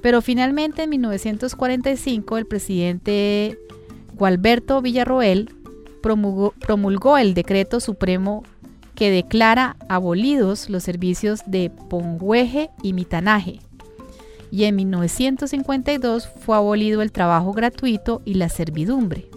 Pero 0.02 0.22
finalmente 0.22 0.84
en 0.84 0.92
1945 0.92 2.38
el 2.38 2.46
presidente 2.46 3.60
Gualberto 4.14 4.82
Villarroel 4.82 5.54
promulgó, 6.02 6.54
promulgó 6.60 7.18
el 7.18 7.34
decreto 7.34 7.82
supremo 7.82 8.44
que 8.96 9.12
declara 9.12 9.76
abolidos 9.90 10.70
los 10.70 10.84
servicios 10.84 11.42
de 11.46 11.72
pongüeje 11.90 12.70
y 12.82 12.94
mitanaje. 12.94 13.60
Y 14.52 14.64
en 14.64 14.78
1952 14.78 16.30
fue 16.40 16.56
abolido 16.56 17.02
el 17.02 17.12
trabajo 17.12 17.52
gratuito 17.52 18.22
y 18.24 18.36
la 18.36 18.48
servidumbre. 18.48 19.30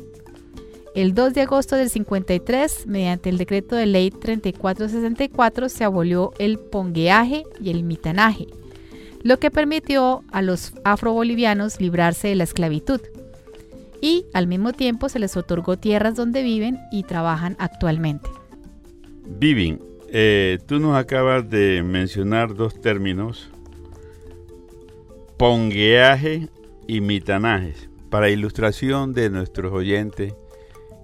El 0.95 1.15
2 1.15 1.33
de 1.33 1.41
agosto 1.41 1.75
del 1.77 1.89
53, 1.89 2.87
mediante 2.87 3.31
el 3.31 3.39
decreto 3.39 3.77
de 3.77 3.87
ley 3.87 4.11
3464, 4.11 5.71
se 5.71 5.85
abolió 5.85 6.35
el 6.39 6.59
pongueaje 6.59 7.45
y 7.63 7.71
el 7.71 7.83
mitanaje, 7.83 8.47
lo 9.23 9.39
que 9.39 9.51
permitió 9.51 10.23
a 10.33 10.43
los 10.43 10.75
afrobolivianos 10.85 11.81
librarse 11.81 12.29
de 12.29 12.35
la 12.35 12.45
esclavitud. 12.45 13.01
Y 14.03 14.27
al 14.35 14.47
mismo 14.47 14.75
tiempo 14.75 15.09
se 15.09 15.19
les 15.19 15.35
otorgó 15.35 15.79
tierras 15.79 16.15
donde 16.15 16.43
viven 16.43 16.79
y 16.91 17.05
trabajan 17.05 17.57
actualmente. 17.59 18.29
Viven, 19.27 19.81
eh, 20.11 20.59
tú 20.67 20.79
nos 20.79 20.99
acabas 20.99 21.49
de 21.49 21.83
mencionar 21.83 22.55
dos 22.55 22.79
términos, 22.79 23.49
pongueaje 25.39 26.51
y 26.87 27.01
mitanaje, 27.01 27.73
para 28.11 28.29
ilustración 28.29 29.15
de 29.15 29.31
nuestros 29.31 29.73
oyentes 29.73 30.35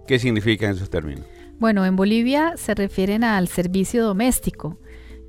¿Qué 0.08 0.18
significan 0.18 0.70
esos 0.70 0.88
términos? 0.88 1.26
Bueno, 1.58 1.84
en 1.84 1.94
Bolivia 1.94 2.54
se 2.56 2.74
refieren 2.74 3.24
al 3.24 3.46
servicio 3.46 4.02
doméstico, 4.02 4.78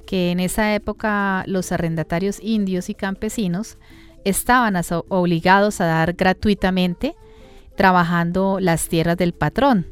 que 0.07 0.31
en 0.31 0.39
esa 0.39 0.73
época 0.73 1.43
los 1.47 1.73
arrendatarios 1.73 2.39
indios 2.41 2.89
y 2.89 2.95
campesinos 2.95 3.77
estaban 4.23 4.79
obligados 5.09 5.81
a 5.81 5.85
dar 5.85 6.13
gratuitamente 6.13 7.15
trabajando 7.75 8.59
las 8.61 8.87
tierras 8.87 9.17
del 9.17 9.33
patrón. 9.33 9.85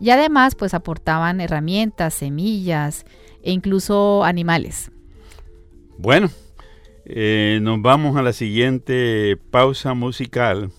Y 0.00 0.10
además 0.10 0.54
pues 0.54 0.72
aportaban 0.72 1.40
herramientas, 1.40 2.14
semillas 2.14 3.06
e 3.42 3.50
incluso 3.50 4.22
animales. 4.22 4.92
Bueno, 5.96 6.30
eh, 7.06 7.58
nos 7.60 7.82
vamos 7.82 8.16
a 8.16 8.22
la 8.22 8.32
siguiente 8.32 9.36
pausa 9.50 9.94
musical 9.94 10.70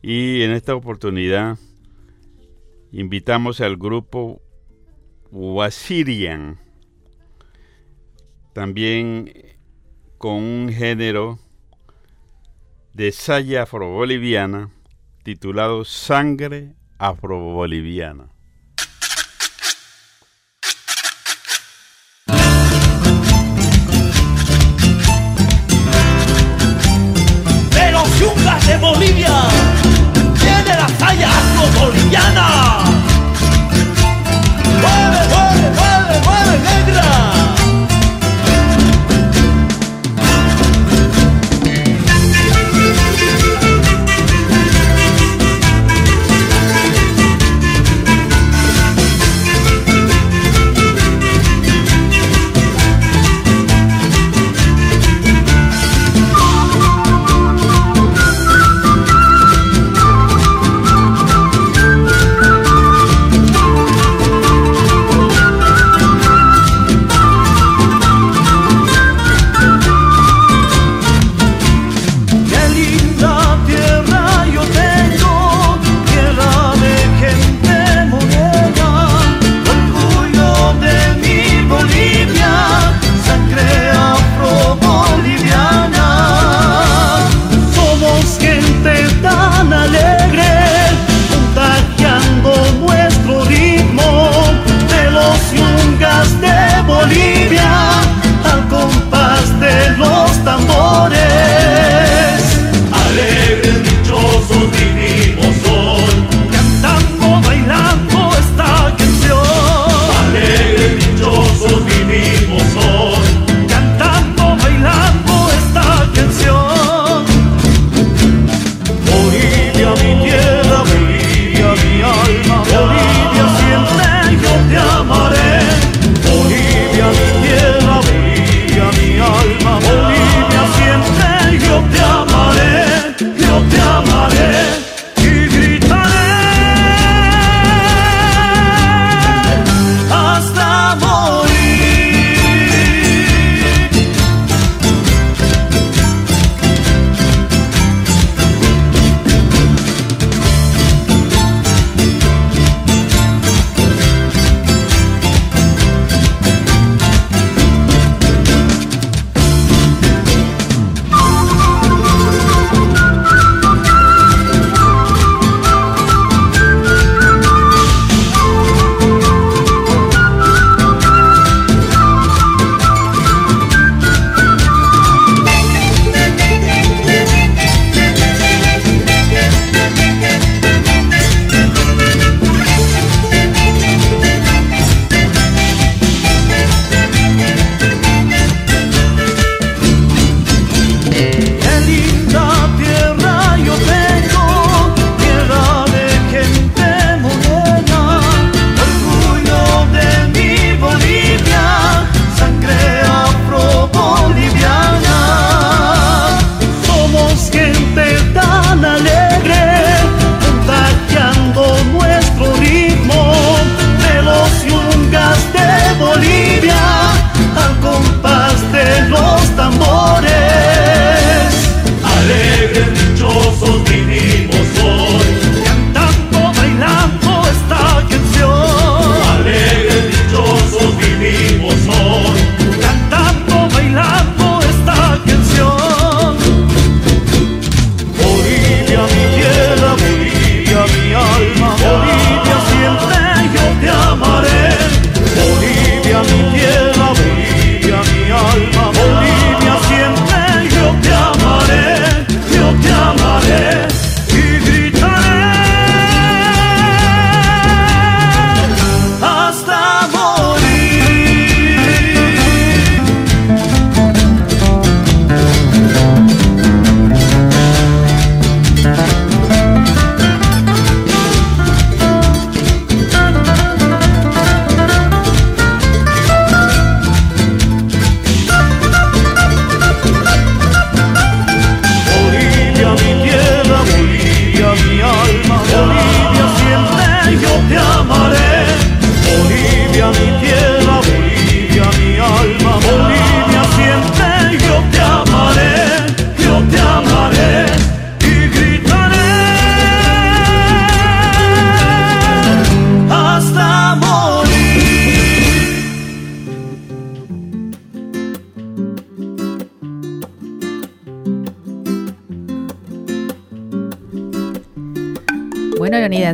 y 0.00 0.42
en 0.42 0.52
esta 0.52 0.76
oportunidad 0.76 1.58
invitamos 2.92 3.60
al 3.60 3.76
grupo 3.76 4.42
Wasirian, 5.30 6.58
también 8.52 9.32
con 10.18 10.34
un 10.42 10.68
género 10.70 11.38
de 12.94 13.12
saya 13.12 13.62
afro-boliviana 13.62 14.70
titulado 15.22 15.84
Sangre 15.84 16.74
Afro-Boliviana. 16.98 18.29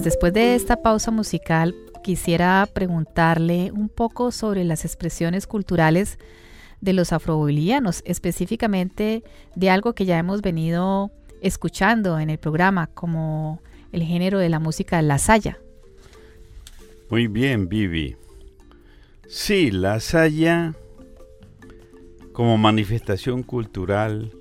Después 0.04 0.32
de 0.32 0.54
esta 0.54 0.82
pausa 0.82 1.10
musical, 1.10 1.74
quisiera 2.04 2.68
preguntarle 2.72 3.72
un 3.72 3.88
poco 3.88 4.30
sobre 4.30 4.62
las 4.62 4.84
expresiones 4.84 5.46
culturales 5.46 6.18
de 6.80 6.92
los 6.92 7.12
afrobolivianos, 7.12 8.02
específicamente 8.04 9.24
de 9.54 9.70
algo 9.70 9.94
que 9.94 10.04
ya 10.04 10.18
hemos 10.18 10.42
venido 10.42 11.10
escuchando 11.40 12.18
en 12.18 12.30
el 12.30 12.38
programa, 12.38 12.88
como 12.88 13.62
el 13.90 14.02
género 14.02 14.38
de 14.38 14.50
la 14.50 14.58
música 14.58 15.00
la 15.02 15.18
saya. 15.18 15.58
Muy 17.08 17.26
bien, 17.26 17.68
Vivi. 17.68 18.16
Sí, 19.28 19.70
la 19.70 20.00
saya 20.00 20.74
como 22.32 22.58
manifestación 22.58 23.42
cultural, 23.42 24.32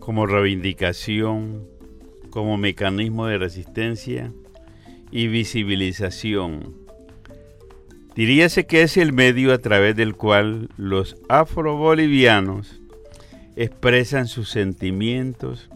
como 0.00 0.26
reivindicación, 0.26 1.68
como 2.30 2.56
mecanismo 2.56 3.26
de 3.26 3.36
resistencia 3.38 4.32
y 5.12 5.28
visibilización. 5.28 6.74
Diríase 8.16 8.66
que 8.66 8.82
es 8.82 8.96
el 8.96 9.12
medio 9.12 9.52
a 9.52 9.58
través 9.58 9.94
del 9.94 10.16
cual 10.16 10.68
los 10.76 11.16
afrobolivianos 11.28 12.80
expresan 13.56 14.26
sus 14.26 14.50
sentimientos, 14.50 15.70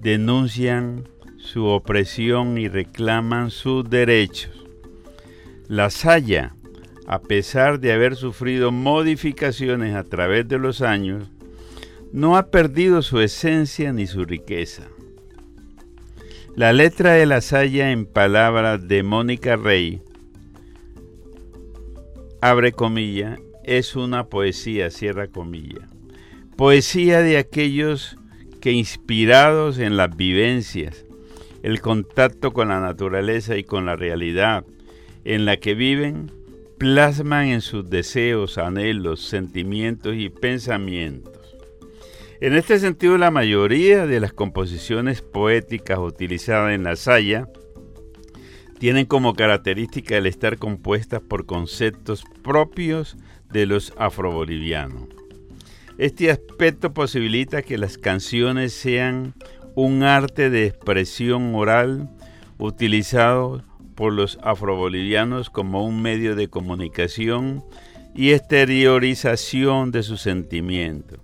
denuncian 0.00 1.08
su 1.38 1.66
opresión 1.66 2.58
y 2.58 2.68
reclaman 2.68 3.50
sus 3.50 3.88
derechos. 3.88 4.52
La 5.68 5.90
Saya, 5.90 6.54
a 7.06 7.20
pesar 7.20 7.80
de 7.80 7.92
haber 7.92 8.16
sufrido 8.16 8.70
modificaciones 8.70 9.94
a 9.94 10.04
través 10.04 10.48
de 10.48 10.58
los 10.58 10.80
años, 10.80 11.30
no 12.12 12.36
ha 12.36 12.46
perdido 12.46 13.02
su 13.02 13.20
esencia 13.20 13.92
ni 13.92 14.06
su 14.06 14.24
riqueza. 14.24 14.88
La 16.56 16.72
letra 16.72 17.14
de 17.14 17.26
la 17.26 17.40
Saya 17.40 17.90
en 17.90 18.06
palabras 18.06 18.86
de 18.86 19.02
Mónica 19.02 19.56
Rey, 19.56 20.00
abre 22.40 22.70
comilla, 22.70 23.40
es 23.64 23.96
una 23.96 24.28
poesía, 24.28 24.90
cierra 24.90 25.26
comilla. 25.26 25.88
Poesía 26.54 27.22
de 27.22 27.38
aquellos 27.38 28.16
que 28.60 28.70
inspirados 28.70 29.78
en 29.80 29.96
las 29.96 30.16
vivencias, 30.16 31.04
el 31.64 31.80
contacto 31.80 32.52
con 32.52 32.68
la 32.68 32.78
naturaleza 32.78 33.56
y 33.56 33.64
con 33.64 33.84
la 33.84 33.96
realidad 33.96 34.64
en 35.24 35.46
la 35.46 35.56
que 35.56 35.74
viven, 35.74 36.30
plasman 36.78 37.48
en 37.48 37.62
sus 37.62 37.90
deseos, 37.90 38.58
anhelos, 38.58 39.24
sentimientos 39.24 40.14
y 40.16 40.28
pensamientos. 40.28 41.33
En 42.44 42.52
este 42.52 42.78
sentido, 42.78 43.16
la 43.16 43.30
mayoría 43.30 44.06
de 44.06 44.20
las 44.20 44.34
composiciones 44.34 45.22
poéticas 45.22 45.98
utilizadas 45.98 46.74
en 46.74 46.84
la 46.84 46.94
saya 46.94 47.48
tienen 48.78 49.06
como 49.06 49.32
característica 49.32 50.18
el 50.18 50.26
estar 50.26 50.58
compuestas 50.58 51.22
por 51.22 51.46
conceptos 51.46 52.22
propios 52.42 53.16
de 53.50 53.64
los 53.64 53.94
afrobolivianos. 53.96 55.04
Este 55.96 56.30
aspecto 56.30 56.92
posibilita 56.92 57.62
que 57.62 57.78
las 57.78 57.96
canciones 57.96 58.74
sean 58.74 59.32
un 59.74 60.02
arte 60.02 60.50
de 60.50 60.66
expresión 60.66 61.54
oral 61.54 62.10
utilizado 62.58 63.64
por 63.94 64.12
los 64.12 64.38
afrobolivianos 64.42 65.48
como 65.48 65.86
un 65.86 66.02
medio 66.02 66.36
de 66.36 66.48
comunicación 66.48 67.64
y 68.14 68.32
exteriorización 68.32 69.92
de 69.92 70.02
sus 70.02 70.20
sentimientos. 70.20 71.20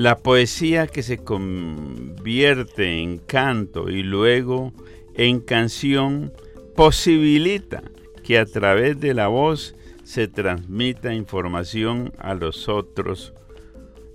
La 0.00 0.16
poesía 0.16 0.86
que 0.86 1.02
se 1.02 1.18
convierte 1.18 3.02
en 3.02 3.18
canto 3.18 3.90
y 3.90 4.02
luego 4.02 4.72
en 5.12 5.40
canción 5.40 6.32
posibilita 6.74 7.82
que 8.24 8.38
a 8.38 8.46
través 8.46 8.98
de 8.98 9.12
la 9.12 9.28
voz 9.28 9.76
se 10.02 10.26
transmita 10.26 11.12
información 11.12 12.14
a 12.16 12.32
los 12.32 12.66
otros, 12.70 13.34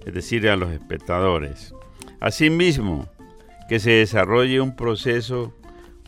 es 0.08 0.12
decir, 0.16 0.50
a 0.50 0.56
los 0.56 0.72
espectadores. 0.72 1.76
Asimismo, 2.20 3.08
que 3.70 3.80
se 3.80 3.92
desarrolle 3.92 4.62
un 4.62 4.76
proceso 4.76 5.54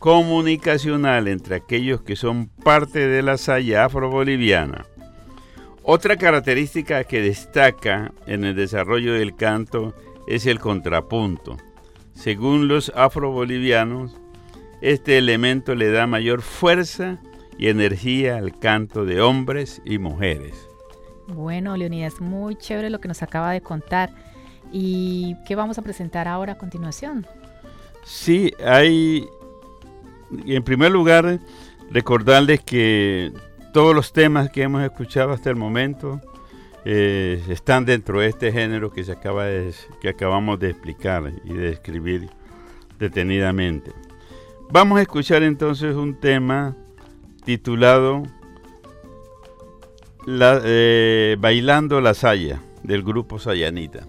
comunicacional 0.00 1.28
entre 1.28 1.54
aquellos 1.54 2.02
que 2.02 2.16
son 2.16 2.48
parte 2.48 3.06
de 3.06 3.22
la 3.22 3.38
saya 3.38 3.84
afro-boliviana. 3.84 4.86
Otra 5.90 6.18
característica 6.18 7.02
que 7.04 7.22
destaca 7.22 8.12
en 8.26 8.44
el 8.44 8.54
desarrollo 8.54 9.14
del 9.14 9.34
canto 9.34 9.94
es 10.26 10.44
el 10.44 10.58
contrapunto. 10.60 11.56
Según 12.12 12.68
los 12.68 12.92
afro-bolivianos, 12.94 14.14
este 14.82 15.16
elemento 15.16 15.74
le 15.74 15.90
da 15.90 16.06
mayor 16.06 16.42
fuerza 16.42 17.22
y 17.56 17.68
energía 17.68 18.36
al 18.36 18.58
canto 18.58 19.06
de 19.06 19.22
hombres 19.22 19.80
y 19.86 19.96
mujeres. 19.96 20.68
Bueno, 21.26 21.74
Leonidas, 21.74 22.20
muy 22.20 22.54
chévere 22.56 22.90
lo 22.90 23.00
que 23.00 23.08
nos 23.08 23.22
acaba 23.22 23.52
de 23.52 23.62
contar. 23.62 24.10
¿Y 24.70 25.36
qué 25.46 25.56
vamos 25.56 25.78
a 25.78 25.82
presentar 25.82 26.28
ahora 26.28 26.52
a 26.52 26.58
continuación? 26.58 27.26
Sí, 28.04 28.52
hay, 28.62 29.26
en 30.44 30.62
primer 30.64 30.90
lugar, 30.92 31.38
recordarles 31.90 32.60
que 32.60 33.32
todos 33.72 33.94
los 33.94 34.12
temas 34.12 34.50
que 34.50 34.62
hemos 34.62 34.82
escuchado 34.82 35.32
hasta 35.32 35.50
el 35.50 35.56
momento 35.56 36.20
eh, 36.84 37.42
están 37.48 37.84
dentro 37.84 38.20
de 38.20 38.28
este 38.28 38.52
género 38.52 38.90
que, 38.90 39.04
se 39.04 39.12
acaba 39.12 39.46
que 40.00 40.08
acabamos 40.08 40.58
de 40.58 40.70
explicar 40.70 41.32
y 41.44 41.52
de 41.52 41.70
describir 41.70 42.30
detenidamente. 42.98 43.92
Vamos 44.70 44.98
a 44.98 45.02
escuchar 45.02 45.42
entonces 45.42 45.94
un 45.94 46.14
tema 46.20 46.76
titulado 47.44 48.22
eh, 50.26 51.36
Bailando 51.38 52.00
la 52.00 52.14
Saya 52.14 52.60
del 52.82 53.02
grupo 53.02 53.38
Sayanita. 53.38 54.06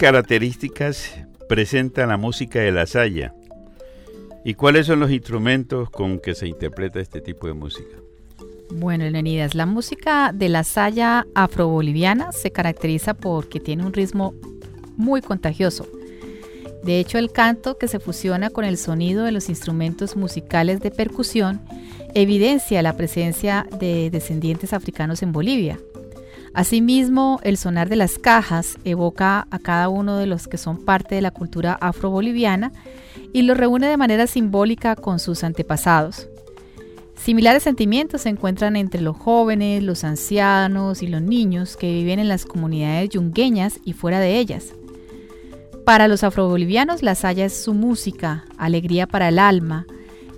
Características 0.00 1.12
presenta 1.46 2.06
la 2.06 2.16
música 2.16 2.60
de 2.60 2.72
la 2.72 2.86
saya? 2.86 3.34
¿Y 4.46 4.54
cuáles 4.54 4.86
son 4.86 4.98
los 4.98 5.10
instrumentos 5.10 5.90
con 5.90 6.20
que 6.20 6.34
se 6.34 6.48
interpreta 6.48 7.00
este 7.00 7.20
tipo 7.20 7.46
de 7.46 7.52
música? 7.52 7.98
Bueno, 8.70 9.04
Leonidas, 9.10 9.54
la 9.54 9.66
música 9.66 10.32
de 10.32 10.48
la 10.48 10.64
saya 10.64 11.26
afroboliviana 11.34 12.32
se 12.32 12.50
caracteriza 12.50 13.12
porque 13.12 13.60
tiene 13.60 13.84
un 13.84 13.92
ritmo 13.92 14.32
muy 14.96 15.20
contagioso. 15.20 15.86
De 16.82 16.98
hecho, 16.98 17.18
el 17.18 17.30
canto 17.30 17.76
que 17.76 17.86
se 17.86 18.00
fusiona 18.00 18.48
con 18.48 18.64
el 18.64 18.78
sonido 18.78 19.24
de 19.24 19.32
los 19.32 19.50
instrumentos 19.50 20.16
musicales 20.16 20.80
de 20.80 20.90
percusión 20.90 21.60
evidencia 22.14 22.80
la 22.80 22.96
presencia 22.96 23.66
de 23.78 24.08
descendientes 24.08 24.72
africanos 24.72 25.22
en 25.22 25.32
Bolivia. 25.32 25.78
Asimismo, 26.52 27.38
el 27.44 27.56
sonar 27.56 27.88
de 27.88 27.96
las 27.96 28.18
cajas 28.18 28.76
evoca 28.84 29.46
a 29.50 29.58
cada 29.60 29.88
uno 29.88 30.16
de 30.16 30.26
los 30.26 30.48
que 30.48 30.58
son 30.58 30.84
parte 30.84 31.14
de 31.14 31.22
la 31.22 31.30
cultura 31.30 31.78
afroboliviana 31.80 32.72
y 33.32 33.42
los 33.42 33.56
reúne 33.56 33.86
de 33.86 33.96
manera 33.96 34.26
simbólica 34.26 34.96
con 34.96 35.20
sus 35.20 35.44
antepasados. 35.44 36.28
Similares 37.14 37.62
sentimientos 37.62 38.22
se 38.22 38.30
encuentran 38.30 38.76
entre 38.76 39.00
los 39.00 39.16
jóvenes, 39.16 39.82
los 39.82 40.04
ancianos 40.04 41.02
y 41.02 41.06
los 41.06 41.22
niños 41.22 41.76
que 41.76 41.92
viven 41.92 42.18
en 42.18 42.28
las 42.28 42.46
comunidades 42.46 43.10
yungueñas 43.10 43.78
y 43.84 43.92
fuera 43.92 44.18
de 44.18 44.38
ellas. 44.38 44.72
Para 45.84 46.08
los 46.08 46.24
afrobolivianos 46.24 47.02
la 47.02 47.14
saya 47.14 47.44
es 47.44 47.62
su 47.62 47.74
música, 47.74 48.44
alegría 48.56 49.06
para 49.06 49.28
el 49.28 49.38
alma 49.38 49.86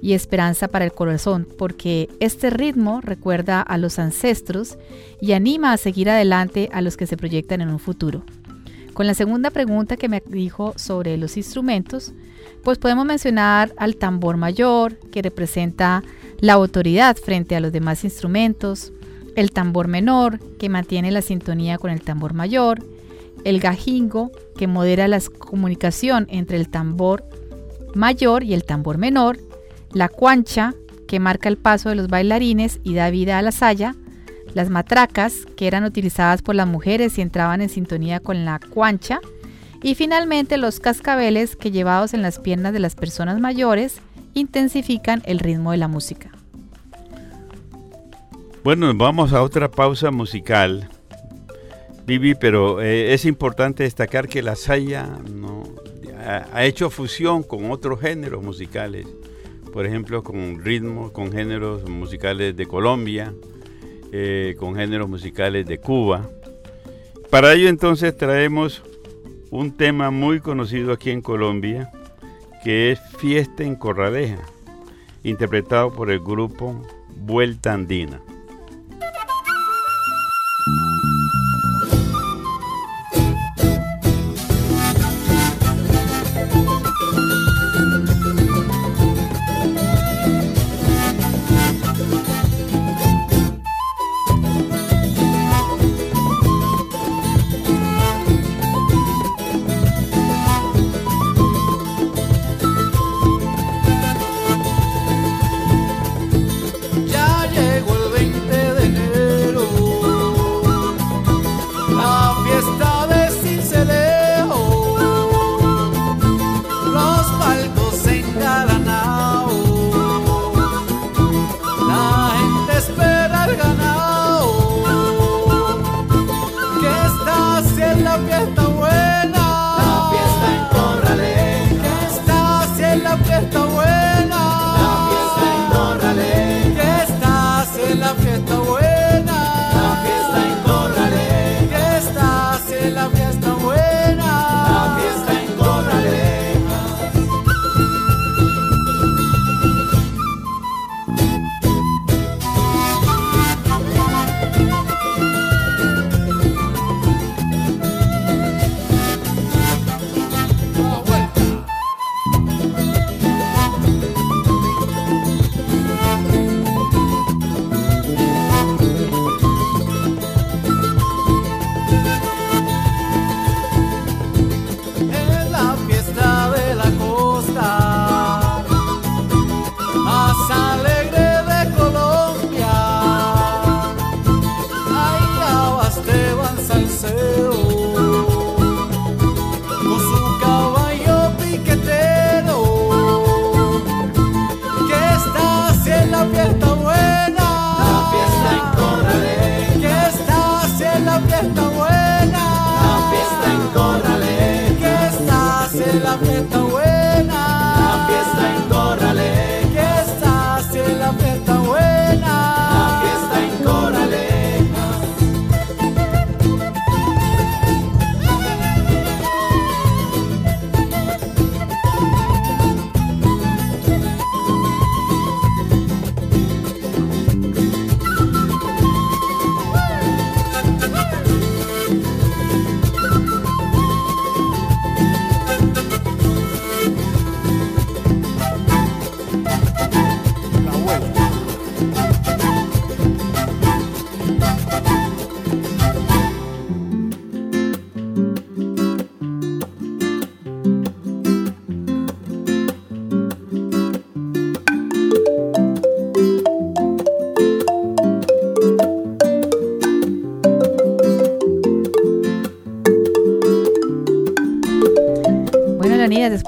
y 0.02 0.14
esperanza 0.14 0.66
para 0.66 0.84
el 0.84 0.92
corazón, 0.92 1.46
porque 1.56 2.10
este 2.18 2.50
ritmo 2.50 3.00
recuerda 3.00 3.62
a 3.62 3.78
los 3.78 4.00
ancestros 4.00 4.76
y 5.20 5.32
anima 5.32 5.72
a 5.72 5.76
seguir 5.76 6.10
adelante 6.10 6.68
a 6.72 6.82
los 6.82 6.96
que 6.96 7.06
se 7.06 7.16
proyectan 7.16 7.60
en 7.60 7.70
un 7.70 7.78
futuro. 7.78 8.24
Con 8.92 9.06
la 9.06 9.14
segunda 9.14 9.50
pregunta 9.50 9.96
que 9.96 10.08
me 10.08 10.20
dijo 10.26 10.74
sobre 10.76 11.16
los 11.16 11.36
instrumentos, 11.36 12.12
pues 12.64 12.78
podemos 12.78 13.06
mencionar 13.06 13.72
al 13.78 13.96
tambor 13.96 14.36
mayor, 14.36 14.98
que 15.10 15.22
representa 15.22 16.02
la 16.40 16.54
autoridad 16.54 17.16
frente 17.16 17.54
a 17.54 17.60
los 17.60 17.72
demás 17.72 18.02
instrumentos, 18.02 18.92
el 19.36 19.52
tambor 19.52 19.86
menor, 19.86 20.40
que 20.58 20.68
mantiene 20.68 21.12
la 21.12 21.22
sintonía 21.22 21.78
con 21.78 21.90
el 21.90 22.02
tambor 22.02 22.34
mayor, 22.34 22.84
el 23.44 23.60
gajingo, 23.60 24.32
que 24.56 24.66
modera 24.66 25.06
la 25.06 25.20
comunicación 25.38 26.26
entre 26.28 26.56
el 26.56 26.68
tambor 26.68 27.24
mayor 27.94 28.42
y 28.42 28.52
el 28.52 28.64
tambor 28.64 28.98
menor, 28.98 29.38
la 29.92 30.08
cuancha, 30.08 30.74
que 31.06 31.20
marca 31.20 31.48
el 31.48 31.58
paso 31.58 31.88
de 31.88 31.94
los 31.94 32.08
bailarines 32.08 32.80
y 32.82 32.94
da 32.94 33.10
vida 33.10 33.38
a 33.38 33.42
la 33.42 33.52
saya, 33.52 33.94
las 34.54 34.70
matracas, 34.70 35.46
que 35.56 35.66
eran 35.66 35.84
utilizadas 35.84 36.42
por 36.42 36.54
las 36.54 36.66
mujeres 36.66 37.18
y 37.18 37.22
entraban 37.22 37.60
en 37.60 37.68
sintonía 37.68 38.20
con 38.20 38.44
la 38.44 38.58
cuancha, 38.58 39.20
y 39.82 39.94
finalmente 39.94 40.58
los 40.58 40.80
cascabeles 40.80 41.56
que 41.56 41.70
llevados 41.70 42.14
en 42.14 42.22
las 42.22 42.38
piernas 42.38 42.72
de 42.72 42.78
las 42.78 42.94
personas 42.94 43.40
mayores 43.40 44.00
intensifican 44.34 45.22
el 45.26 45.38
ritmo 45.38 45.72
de 45.72 45.78
la 45.78 45.88
música. 45.88 46.30
Bueno, 48.64 48.92
vamos 48.94 49.32
a 49.32 49.42
otra 49.42 49.70
pausa 49.70 50.12
musical, 50.12 50.88
Vivi, 52.06 52.34
pero 52.34 52.80
eh, 52.80 53.12
es 53.12 53.24
importante 53.24 53.82
destacar 53.82 54.28
que 54.28 54.40
la 54.40 54.54
saya 54.54 55.08
no, 55.32 55.64
ha, 56.24 56.64
hecho 56.64 56.90
fusión 56.90 57.42
con 57.42 57.70
otros 57.70 58.00
géneros 58.00 58.42
musicales, 58.42 59.06
por 59.72 59.86
ejemplo, 59.86 60.22
con 60.22 60.62
ritmos, 60.62 61.10
con 61.12 61.32
géneros 61.32 61.88
musicales 61.88 62.56
de 62.56 62.66
Colombia, 62.66 63.34
eh, 64.12 64.54
con 64.58 64.74
géneros 64.76 65.08
musicales 65.08 65.66
de 65.66 65.78
Cuba. 65.78 66.28
Para 67.30 67.54
ello 67.54 67.68
entonces 67.68 68.16
traemos 68.16 68.82
un 69.50 69.76
tema 69.76 70.10
muy 70.10 70.40
conocido 70.40 70.92
aquí 70.92 71.10
en 71.10 71.22
Colombia, 71.22 71.90
que 72.62 72.92
es 72.92 73.00
Fiesta 73.18 73.64
en 73.64 73.76
Corraleja, 73.76 74.42
interpretado 75.24 75.92
por 75.92 76.10
el 76.10 76.20
grupo 76.20 76.80
Vuelta 77.16 77.72
Andina. 77.72 78.20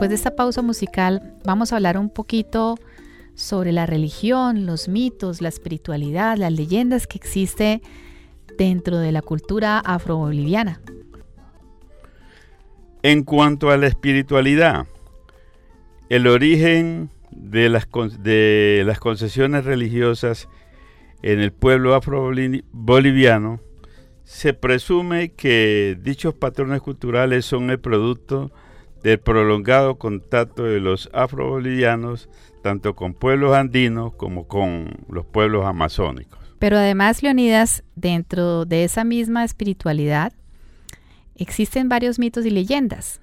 Después 0.05 0.11
de 0.11 0.29
esta 0.29 0.37
pausa 0.37 0.61
musical, 0.61 1.35
vamos 1.45 1.73
a 1.73 1.77
hablar 1.77 1.97
un 1.97 2.11
poquito 2.11 2.79
sobre 3.35 3.73
la 3.73 3.87
religión, 3.87 4.67
los 4.67 4.87
mitos, 4.87 5.41
la 5.41 5.49
espiritualidad, 5.49 6.37
las 6.37 6.53
leyendas 6.53 7.07
que 7.07 7.17
existe 7.17 7.81
dentro 8.59 8.99
de 8.99 9.13
la 9.13 9.23
cultura 9.23 9.79
afro-boliviana. 9.79 10.83
En 13.03 13.23
cuanto 13.25 13.71
a 13.71 13.79
la 13.79 13.87
espiritualidad, 13.87 14.87
el 16.11 16.27
origen 16.27 17.09
de 17.31 17.71
las, 17.71 17.89
de 18.19 18.97
concesiones 19.01 19.65
religiosas 19.65 20.51
en 21.23 21.41
el 21.41 21.51
pueblo 21.51 21.95
afro-boliviano, 21.95 23.61
se 24.25 24.53
presume 24.53 25.33
que 25.33 25.97
dichos 25.99 26.35
patrones 26.35 26.83
culturales 26.83 27.47
son 27.47 27.71
el 27.71 27.81
producto 27.81 28.53
del 29.05 29.21
prolongado 29.21 29.99
contacto 29.99 30.65
de 30.65 30.81
los 30.81 31.11
afro-bolivianos 31.13 32.29
tanto 32.63 32.97
con 32.97 33.13
pueblos 33.13 33.55
andinos 33.55 34.15
como 34.15 34.49
con 34.49 35.05
los 35.11 35.27
pueblos 35.27 35.67
amazónicos. 35.67 36.41
Pero 36.59 36.79
además, 36.79 37.23
Leonidas, 37.23 37.85
dentro 37.95 38.65
de 38.65 38.85
esa 38.85 39.05
misma 39.05 39.45
espiritualidad, 39.45 40.33
existen 41.37 41.91
varios 41.91 42.19
mitos 42.19 42.47
y 42.47 42.51
leyendas. 42.51 43.21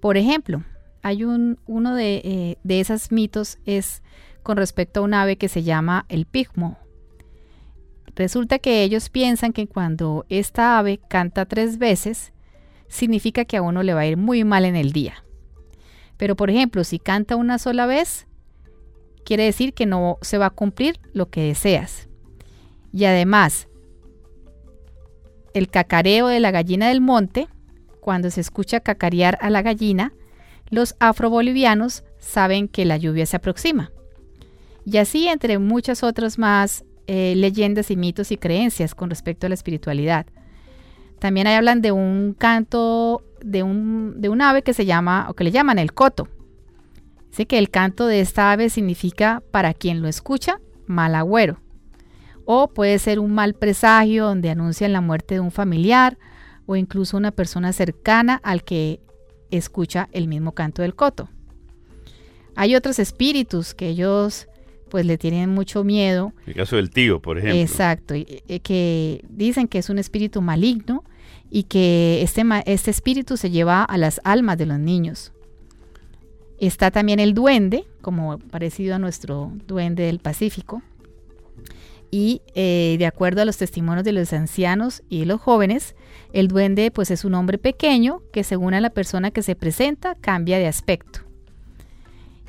Por 0.00 0.16
ejemplo, 0.16 0.62
hay 1.02 1.24
un, 1.24 1.58
uno 1.66 1.96
de, 1.96 2.22
eh, 2.24 2.58
de 2.62 2.80
esos 2.80 3.10
mitos 3.10 3.58
es 3.66 4.04
con 4.44 4.56
respecto 4.56 5.00
a 5.00 5.02
un 5.02 5.14
ave 5.14 5.36
que 5.36 5.48
se 5.48 5.64
llama 5.64 6.06
el 6.08 6.26
pigmo. 6.26 6.78
Resulta 8.14 8.60
que 8.60 8.84
ellos 8.84 9.08
piensan 9.08 9.52
que 9.52 9.66
cuando 9.66 10.26
esta 10.28 10.78
ave 10.78 11.00
canta 11.08 11.46
tres 11.46 11.78
veces, 11.78 12.32
significa 12.92 13.46
que 13.46 13.56
a 13.56 13.62
uno 13.62 13.82
le 13.82 13.94
va 13.94 14.00
a 14.00 14.06
ir 14.06 14.18
muy 14.18 14.44
mal 14.44 14.66
en 14.66 14.76
el 14.76 14.92
día. 14.92 15.24
Pero 16.18 16.36
por 16.36 16.50
ejemplo, 16.50 16.84
si 16.84 16.98
canta 16.98 17.36
una 17.36 17.58
sola 17.58 17.86
vez, 17.86 18.26
quiere 19.24 19.44
decir 19.44 19.72
que 19.72 19.86
no 19.86 20.18
se 20.20 20.36
va 20.36 20.46
a 20.46 20.50
cumplir 20.50 21.00
lo 21.14 21.30
que 21.30 21.42
deseas. 21.42 22.08
Y 22.92 23.06
además, 23.06 23.66
el 25.54 25.68
cacareo 25.68 26.26
de 26.28 26.40
la 26.40 26.50
gallina 26.50 26.88
del 26.88 27.00
monte, 27.00 27.48
cuando 28.00 28.30
se 28.30 28.42
escucha 28.42 28.80
cacarear 28.80 29.38
a 29.40 29.48
la 29.48 29.62
gallina, 29.62 30.12
los 30.68 30.94
afrobolivianos 31.00 32.04
saben 32.18 32.68
que 32.68 32.84
la 32.84 32.98
lluvia 32.98 33.24
se 33.24 33.36
aproxima. 33.36 33.90
Y 34.84 34.98
así 34.98 35.28
entre 35.28 35.58
muchas 35.58 36.02
otras 36.02 36.38
más 36.38 36.84
eh, 37.06 37.34
leyendas 37.36 37.90
y 37.90 37.96
mitos 37.96 38.32
y 38.32 38.36
creencias 38.36 38.94
con 38.94 39.08
respecto 39.08 39.46
a 39.46 39.48
la 39.48 39.54
espiritualidad. 39.54 40.26
También 41.22 41.46
hay, 41.46 41.54
hablan 41.54 41.82
de 41.82 41.92
un 41.92 42.34
canto 42.36 43.22
de 43.40 43.62
un, 43.62 44.20
de 44.20 44.28
un 44.28 44.42
ave 44.42 44.62
que 44.62 44.74
se 44.74 44.86
llama, 44.86 45.26
o 45.30 45.34
que 45.34 45.44
le 45.44 45.52
llaman 45.52 45.78
el 45.78 45.92
coto. 45.92 46.26
Dice 47.30 47.46
que 47.46 47.58
el 47.58 47.70
canto 47.70 48.08
de 48.08 48.20
esta 48.20 48.50
ave 48.50 48.70
significa, 48.70 49.40
para 49.52 49.72
quien 49.72 50.02
lo 50.02 50.08
escucha, 50.08 50.58
mal 50.86 51.14
agüero 51.14 51.60
o 52.44 52.68
puede 52.68 52.98
ser 52.98 53.20
un 53.20 53.32
mal 53.32 53.54
presagio 53.54 54.26
donde 54.26 54.50
anuncian 54.50 54.92
la 54.92 55.00
muerte 55.00 55.34
de 55.34 55.40
un 55.40 55.52
familiar 55.52 56.18
o 56.66 56.74
incluso 56.74 57.16
una 57.16 57.30
persona 57.30 57.72
cercana 57.72 58.40
al 58.42 58.64
que 58.64 58.98
escucha 59.52 60.08
el 60.10 60.26
mismo 60.26 60.52
canto 60.52 60.82
del 60.82 60.96
coto. 60.96 61.28
Hay 62.56 62.74
otros 62.74 62.98
espíritus 62.98 63.74
que 63.74 63.88
ellos 63.88 64.48
pues 64.90 65.06
le 65.06 65.16
tienen 65.16 65.50
mucho 65.50 65.84
miedo. 65.84 66.34
El 66.46 66.54
caso 66.54 66.76
del 66.76 66.90
tío, 66.90 67.20
por 67.22 67.38
ejemplo. 67.38 67.60
Exacto, 67.60 68.14
que 68.14 69.24
dicen 69.28 69.68
que 69.68 69.78
es 69.78 69.88
un 69.88 69.98
espíritu 69.98 70.42
maligno 70.42 71.04
y 71.54 71.64
que 71.64 72.22
este, 72.22 72.42
este 72.64 72.90
espíritu 72.90 73.36
se 73.36 73.50
lleva 73.50 73.84
a 73.84 73.98
las 73.98 74.22
almas 74.24 74.56
de 74.56 74.64
los 74.64 74.78
niños. 74.78 75.32
Está 76.58 76.90
también 76.90 77.20
el 77.20 77.34
duende, 77.34 77.84
como 78.00 78.38
parecido 78.38 78.94
a 78.94 78.98
nuestro 78.98 79.52
duende 79.66 80.04
del 80.04 80.18
Pacífico, 80.18 80.82
y 82.10 82.40
eh, 82.54 82.96
de 82.98 83.04
acuerdo 83.04 83.42
a 83.42 83.44
los 83.44 83.58
testimonios 83.58 84.04
de 84.04 84.12
los 84.12 84.32
ancianos 84.32 85.02
y 85.10 85.26
los 85.26 85.42
jóvenes, 85.42 85.94
el 86.32 86.48
duende 86.48 86.90
pues 86.90 87.10
es 87.10 87.22
un 87.22 87.34
hombre 87.34 87.58
pequeño 87.58 88.22
que 88.32 88.44
según 88.44 88.72
a 88.72 88.80
la 88.80 88.90
persona 88.90 89.30
que 89.30 89.42
se 89.42 89.54
presenta 89.54 90.14
cambia 90.14 90.58
de 90.58 90.66
aspecto 90.66 91.20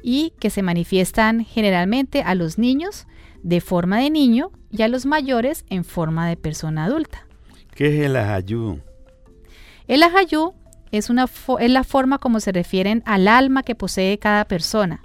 y 0.01 0.31
que 0.39 0.49
se 0.49 0.63
manifiestan 0.63 1.43
generalmente 1.43 2.21
a 2.21 2.35
los 2.35 2.57
niños 2.57 3.05
de 3.41 3.59
forma 3.59 3.99
de 3.99 4.09
niño 4.09 4.51
y 4.71 4.81
a 4.81 4.87
los 4.87 5.05
mayores 5.05 5.65
en 5.69 5.83
forma 5.83 6.27
de 6.27 6.37
persona 6.37 6.85
adulta. 6.85 7.27
¿Qué 7.75 7.87
es 7.87 8.05
el? 8.05 8.15
El 9.93 10.01
ajayú 10.01 10.55
es, 10.91 11.11
una 11.11 11.27
es 11.59 11.69
la 11.69 11.83
forma 11.83 12.17
como 12.17 12.39
se 12.39 12.51
refieren 12.51 13.03
al 13.05 13.27
alma 13.27 13.61
que 13.61 13.75
posee 13.75 14.17
cada 14.17 14.43
persona. 14.45 15.03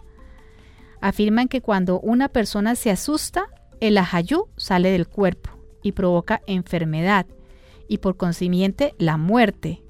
Afirman 1.03 1.49
que 1.49 1.61
cuando 1.61 2.01
una 2.01 2.30
persona 2.30 2.74
se 2.74 2.91
asusta, 2.91 3.49
el 3.80 3.99
ajayú 3.99 4.49
sale 4.57 4.91
del 4.91 5.07
cuerpo 5.07 5.51
y 5.82 5.93
provoca 5.93 6.41
enfermedad 6.47 7.26
y 7.86 7.99
por 7.99 8.16
consiguiente 8.16 8.95
la 8.97 9.18
muerte. 9.18 9.82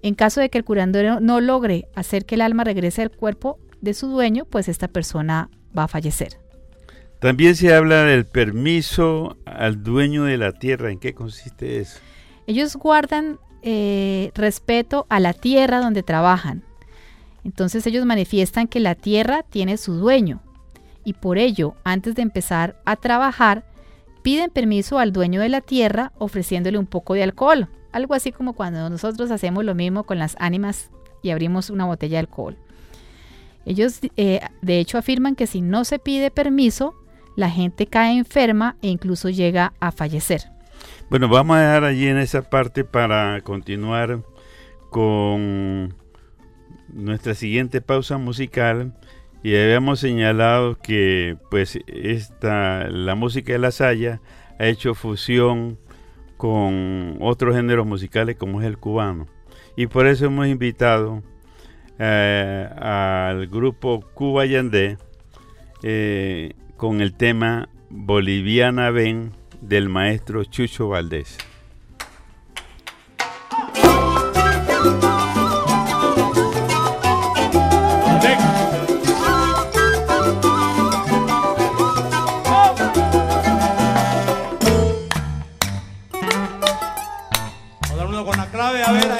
En 0.00 0.14
caso 0.14 0.40
de 0.40 0.48
que 0.48 0.58
el 0.58 0.64
curandero 0.64 1.18
no 1.18 1.40
logre 1.40 1.88
hacer 1.96 2.24
que 2.24 2.36
el 2.36 2.42
alma 2.42 2.62
regrese 2.62 3.02
al 3.02 3.10
cuerpo 3.10 3.58
de 3.80 3.94
su 3.94 4.06
dueño, 4.06 4.44
pues 4.44 4.68
esta 4.68 4.86
persona 4.86 5.50
va 5.76 5.82
a 5.82 5.88
fallecer. 5.88 6.38
También 7.18 7.56
se 7.56 7.74
habla 7.74 8.04
del 8.04 8.26
permiso 8.26 9.38
al 9.44 9.82
dueño 9.82 10.22
de 10.22 10.36
la 10.36 10.52
tierra. 10.52 10.92
¿En 10.92 11.00
qué 11.00 11.14
consiste 11.14 11.80
eso? 11.80 11.98
Ellos 12.46 12.76
guardan 12.76 13.40
eh, 13.62 14.30
respeto 14.34 15.06
a 15.08 15.20
la 15.20 15.32
tierra 15.32 15.80
donde 15.80 16.02
trabajan. 16.02 16.62
Entonces 17.44 17.86
ellos 17.86 18.04
manifiestan 18.04 18.68
que 18.68 18.80
la 18.80 18.94
tierra 18.94 19.42
tiene 19.48 19.76
su 19.76 19.94
dueño 19.94 20.42
y 21.04 21.14
por 21.14 21.38
ello, 21.38 21.74
antes 21.84 22.14
de 22.14 22.22
empezar 22.22 22.80
a 22.84 22.96
trabajar, 22.96 23.64
piden 24.22 24.50
permiso 24.50 24.98
al 24.98 25.12
dueño 25.12 25.40
de 25.40 25.48
la 25.48 25.60
tierra 25.60 26.12
ofreciéndole 26.18 26.78
un 26.78 26.86
poco 26.86 27.14
de 27.14 27.22
alcohol, 27.22 27.68
algo 27.92 28.14
así 28.14 28.32
como 28.32 28.52
cuando 28.52 28.88
nosotros 28.90 29.30
hacemos 29.30 29.64
lo 29.64 29.74
mismo 29.74 30.04
con 30.04 30.18
las 30.18 30.36
ánimas 30.38 30.90
y 31.22 31.30
abrimos 31.30 31.70
una 31.70 31.86
botella 31.86 32.16
de 32.16 32.20
alcohol. 32.20 32.56
Ellos 33.64 34.00
eh, 34.16 34.40
de 34.62 34.78
hecho 34.78 34.98
afirman 34.98 35.36
que 35.36 35.46
si 35.46 35.60
no 35.60 35.84
se 35.84 35.98
pide 35.98 36.30
permiso, 36.30 36.94
la 37.36 37.50
gente 37.50 37.86
cae 37.86 38.16
enferma 38.16 38.76
e 38.82 38.88
incluso 38.88 39.28
llega 39.28 39.72
a 39.80 39.92
fallecer. 39.92 40.50
Bueno, 41.10 41.28
vamos 41.28 41.56
a 41.56 41.60
dejar 41.60 41.82
allí 41.82 42.06
en 42.06 42.18
esa 42.18 42.48
parte 42.48 42.84
para 42.84 43.40
continuar 43.40 44.22
con 44.90 45.92
nuestra 46.86 47.34
siguiente 47.34 47.80
pausa 47.80 48.16
musical 48.16 48.94
y 49.42 49.56
habíamos 49.56 49.98
señalado 49.98 50.78
que 50.78 51.36
pues 51.50 51.80
esta, 51.88 52.88
la 52.88 53.16
música 53.16 53.52
de 53.52 53.58
la 53.58 53.72
Saya 53.72 54.20
ha 54.60 54.66
hecho 54.66 54.94
fusión 54.94 55.80
con 56.36 57.16
otros 57.18 57.56
géneros 57.56 57.88
musicales 57.88 58.36
como 58.36 58.60
es 58.60 58.68
el 58.68 58.78
cubano. 58.78 59.26
Y 59.74 59.88
por 59.88 60.06
eso 60.06 60.26
hemos 60.26 60.46
invitado 60.46 61.24
eh, 61.98 62.68
al 62.78 63.48
grupo 63.48 64.00
Cuba 64.14 64.46
Yandé 64.46 64.96
eh, 65.82 66.52
con 66.76 67.00
el 67.00 67.14
tema 67.14 67.68
Boliviana 67.88 68.90
Ven 68.90 69.39
del 69.60 69.88
maestro 69.88 70.44
Chucho 70.44 70.88
Valdés. 70.88 71.38
a 88.90 88.92
ver 88.92 89.12
ahí, 89.12 89.19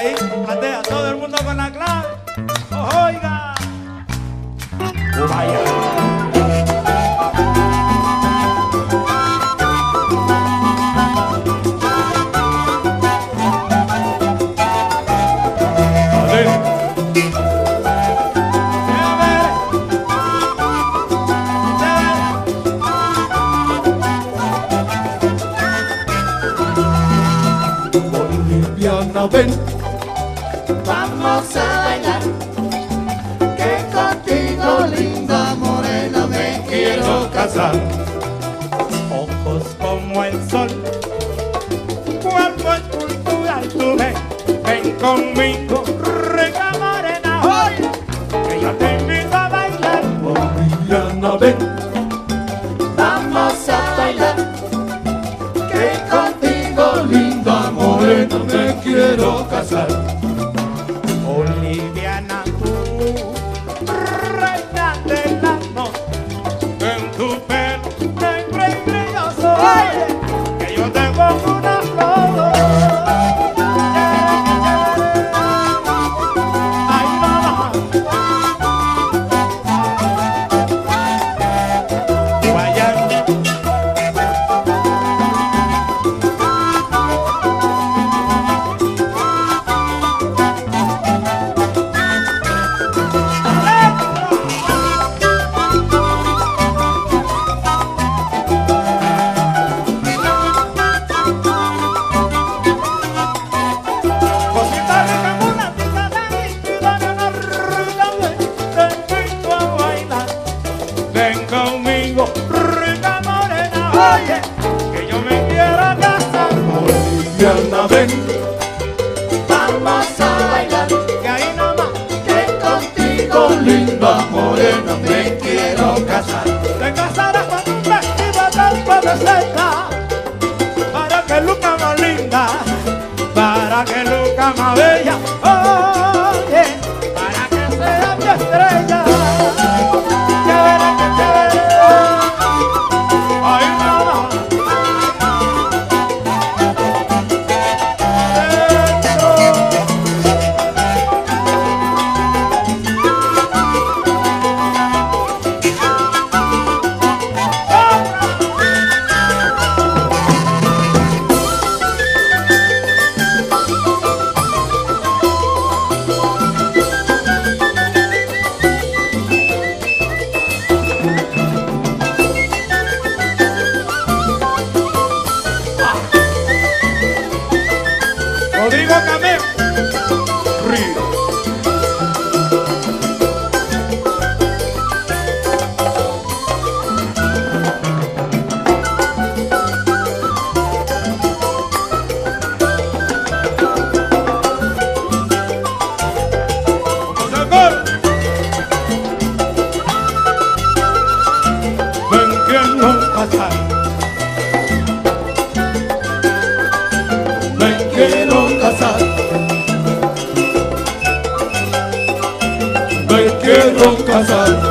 kọ́sọ́. 214.11 214.70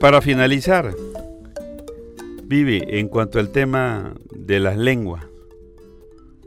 Para 0.00 0.20
finalizar, 0.20 0.92
Vivi, 2.42 2.82
en 2.88 3.06
cuanto 3.06 3.38
al 3.38 3.50
tema 3.50 4.14
de 4.34 4.58
las 4.58 4.76
lenguas, 4.76 5.24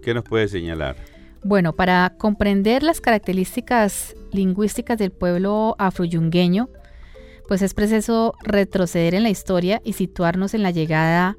¿qué 0.04 0.14
nos 0.14 0.26
puede 0.26 0.50
señalar? 0.50 0.98
Bueno, 1.44 1.72
para 1.74 2.14
comprender 2.18 2.84
las 2.84 3.00
características 3.00 4.18
lingüísticas 4.34 4.98
del 4.98 5.12
pueblo 5.12 5.78
afroyungueño, 5.80 6.68
pues 7.48 7.62
es 7.62 7.74
preciso 7.74 8.34
retroceder 8.44 9.16
en 9.16 9.24
la 9.24 9.30
historia 9.30 9.82
y 9.86 9.94
situarnos 9.94 10.54
en 10.54 10.64
la 10.64 10.72
llegada 10.72 11.38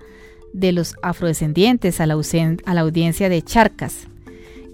de 0.52 0.72
los 0.72 0.94
afrodescendientes 1.02 2.00
a 2.00 2.06
la, 2.06 2.14
audiencia 2.80 3.28
de 3.28 3.42
Charcas. 3.42 4.08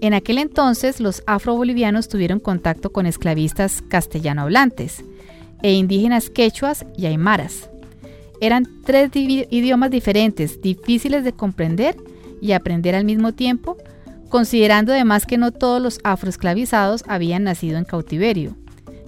En 0.01 0.13
aquel 0.13 0.37
entonces 0.37 0.99
los 0.99 1.23
afrobolivianos 1.25 2.07
tuvieron 2.07 2.39
contacto 2.39 2.91
con 2.91 3.05
esclavistas 3.05 3.81
castellano 3.87 4.43
hablantes 4.43 5.03
e 5.63 5.73
indígenas 5.73 6.29
quechuas 6.29 6.85
y 6.95 7.07
aymaras. 7.07 7.69
Eran 8.39 8.67
tres 8.85 9.09
idiomas 9.15 9.89
diferentes, 9.89 10.61
difíciles 10.61 11.23
de 11.23 11.33
comprender 11.33 11.97
y 12.41 12.51
aprender 12.51 12.93
al 12.93 13.05
mismo 13.05 13.33
tiempo, 13.33 13.77
considerando 14.29 14.91
además 14.91 15.25
que 15.25 15.39
no 15.39 15.51
todos 15.51 15.81
los 15.81 15.99
afroesclavizados 16.03 17.03
habían 17.07 17.43
nacido 17.43 17.79
en 17.79 17.85
cautiverio, 17.85 18.55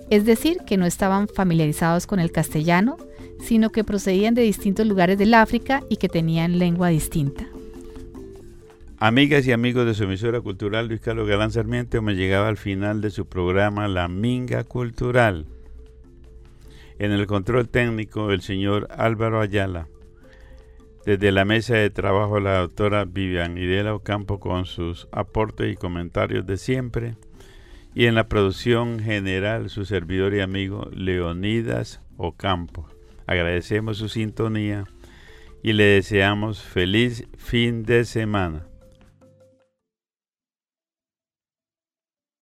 es 0.10 0.26
decir, 0.26 0.58
que 0.66 0.78
no 0.78 0.88
estaban 0.88 1.28
familiarizados 1.28 2.08
con 2.08 2.20
el 2.20 2.32
castellano, 2.32 2.98
sino 3.42 3.72
que 3.72 3.84
procedían 3.84 4.36
de 4.36 4.42
distintos 4.42 4.86
lugares 4.86 5.18
del 5.18 5.34
África 5.34 5.84
y 5.90 5.98
que 5.98 6.10
tenían 6.10 6.60
lengua 6.60 6.90
distinta. 6.90 7.48
Amigas 9.02 9.48
y 9.48 9.54
amigos 9.54 9.86
de 9.86 9.94
su 9.94 10.04
emisora 10.04 10.42
cultural, 10.42 10.88
Luis 10.88 11.00
Carlos 11.00 11.26
Galán 11.26 11.52
Sarmiento 11.52 12.02
me 12.02 12.16
llegaba 12.16 12.50
al 12.50 12.58
final 12.58 13.00
de 13.00 13.12
su 13.12 13.28
programa 13.28 13.88
La 13.88 14.10
Minga 14.10 14.66
Cultural. 14.66 15.46
En 16.98 17.14
el 17.14 17.26
control 17.26 17.70
técnico, 17.70 18.32
el 18.32 18.42
señor 18.42 18.90
Álvaro 18.92 19.40
Ayala. 19.40 19.88
Desde 21.06 21.32
la 21.32 21.46
mesa 21.46 21.76
de 21.76 21.90
trabajo, 21.90 22.42
la 22.42 22.58
doctora 22.58 23.06
Vivian 23.06 23.58
Idela 23.58 23.96
Ocampo 23.96 24.42
con 24.42 24.66
sus 24.66 25.08
aportes 25.14 25.72
y 25.72 25.78
comentarios 25.78 26.46
de 26.46 26.58
siempre. 26.58 27.16
Y 27.96 28.06
en 28.08 28.16
la 28.16 28.28
producción 28.28 29.00
general, 29.00 29.70
su 29.70 29.86
servidor 29.86 30.34
y 30.34 30.42
amigo 30.42 30.90
Leonidas 30.92 32.02
Ocampo. 32.18 32.99
Agradecemos 33.30 34.00
su 34.00 34.10
sintonía 34.10 34.86
y 35.62 35.74
le 35.74 35.84
deseamos 35.84 36.64
feliz 36.64 37.28
fin 37.38 37.84
de 37.84 38.04
semana. 38.04 38.69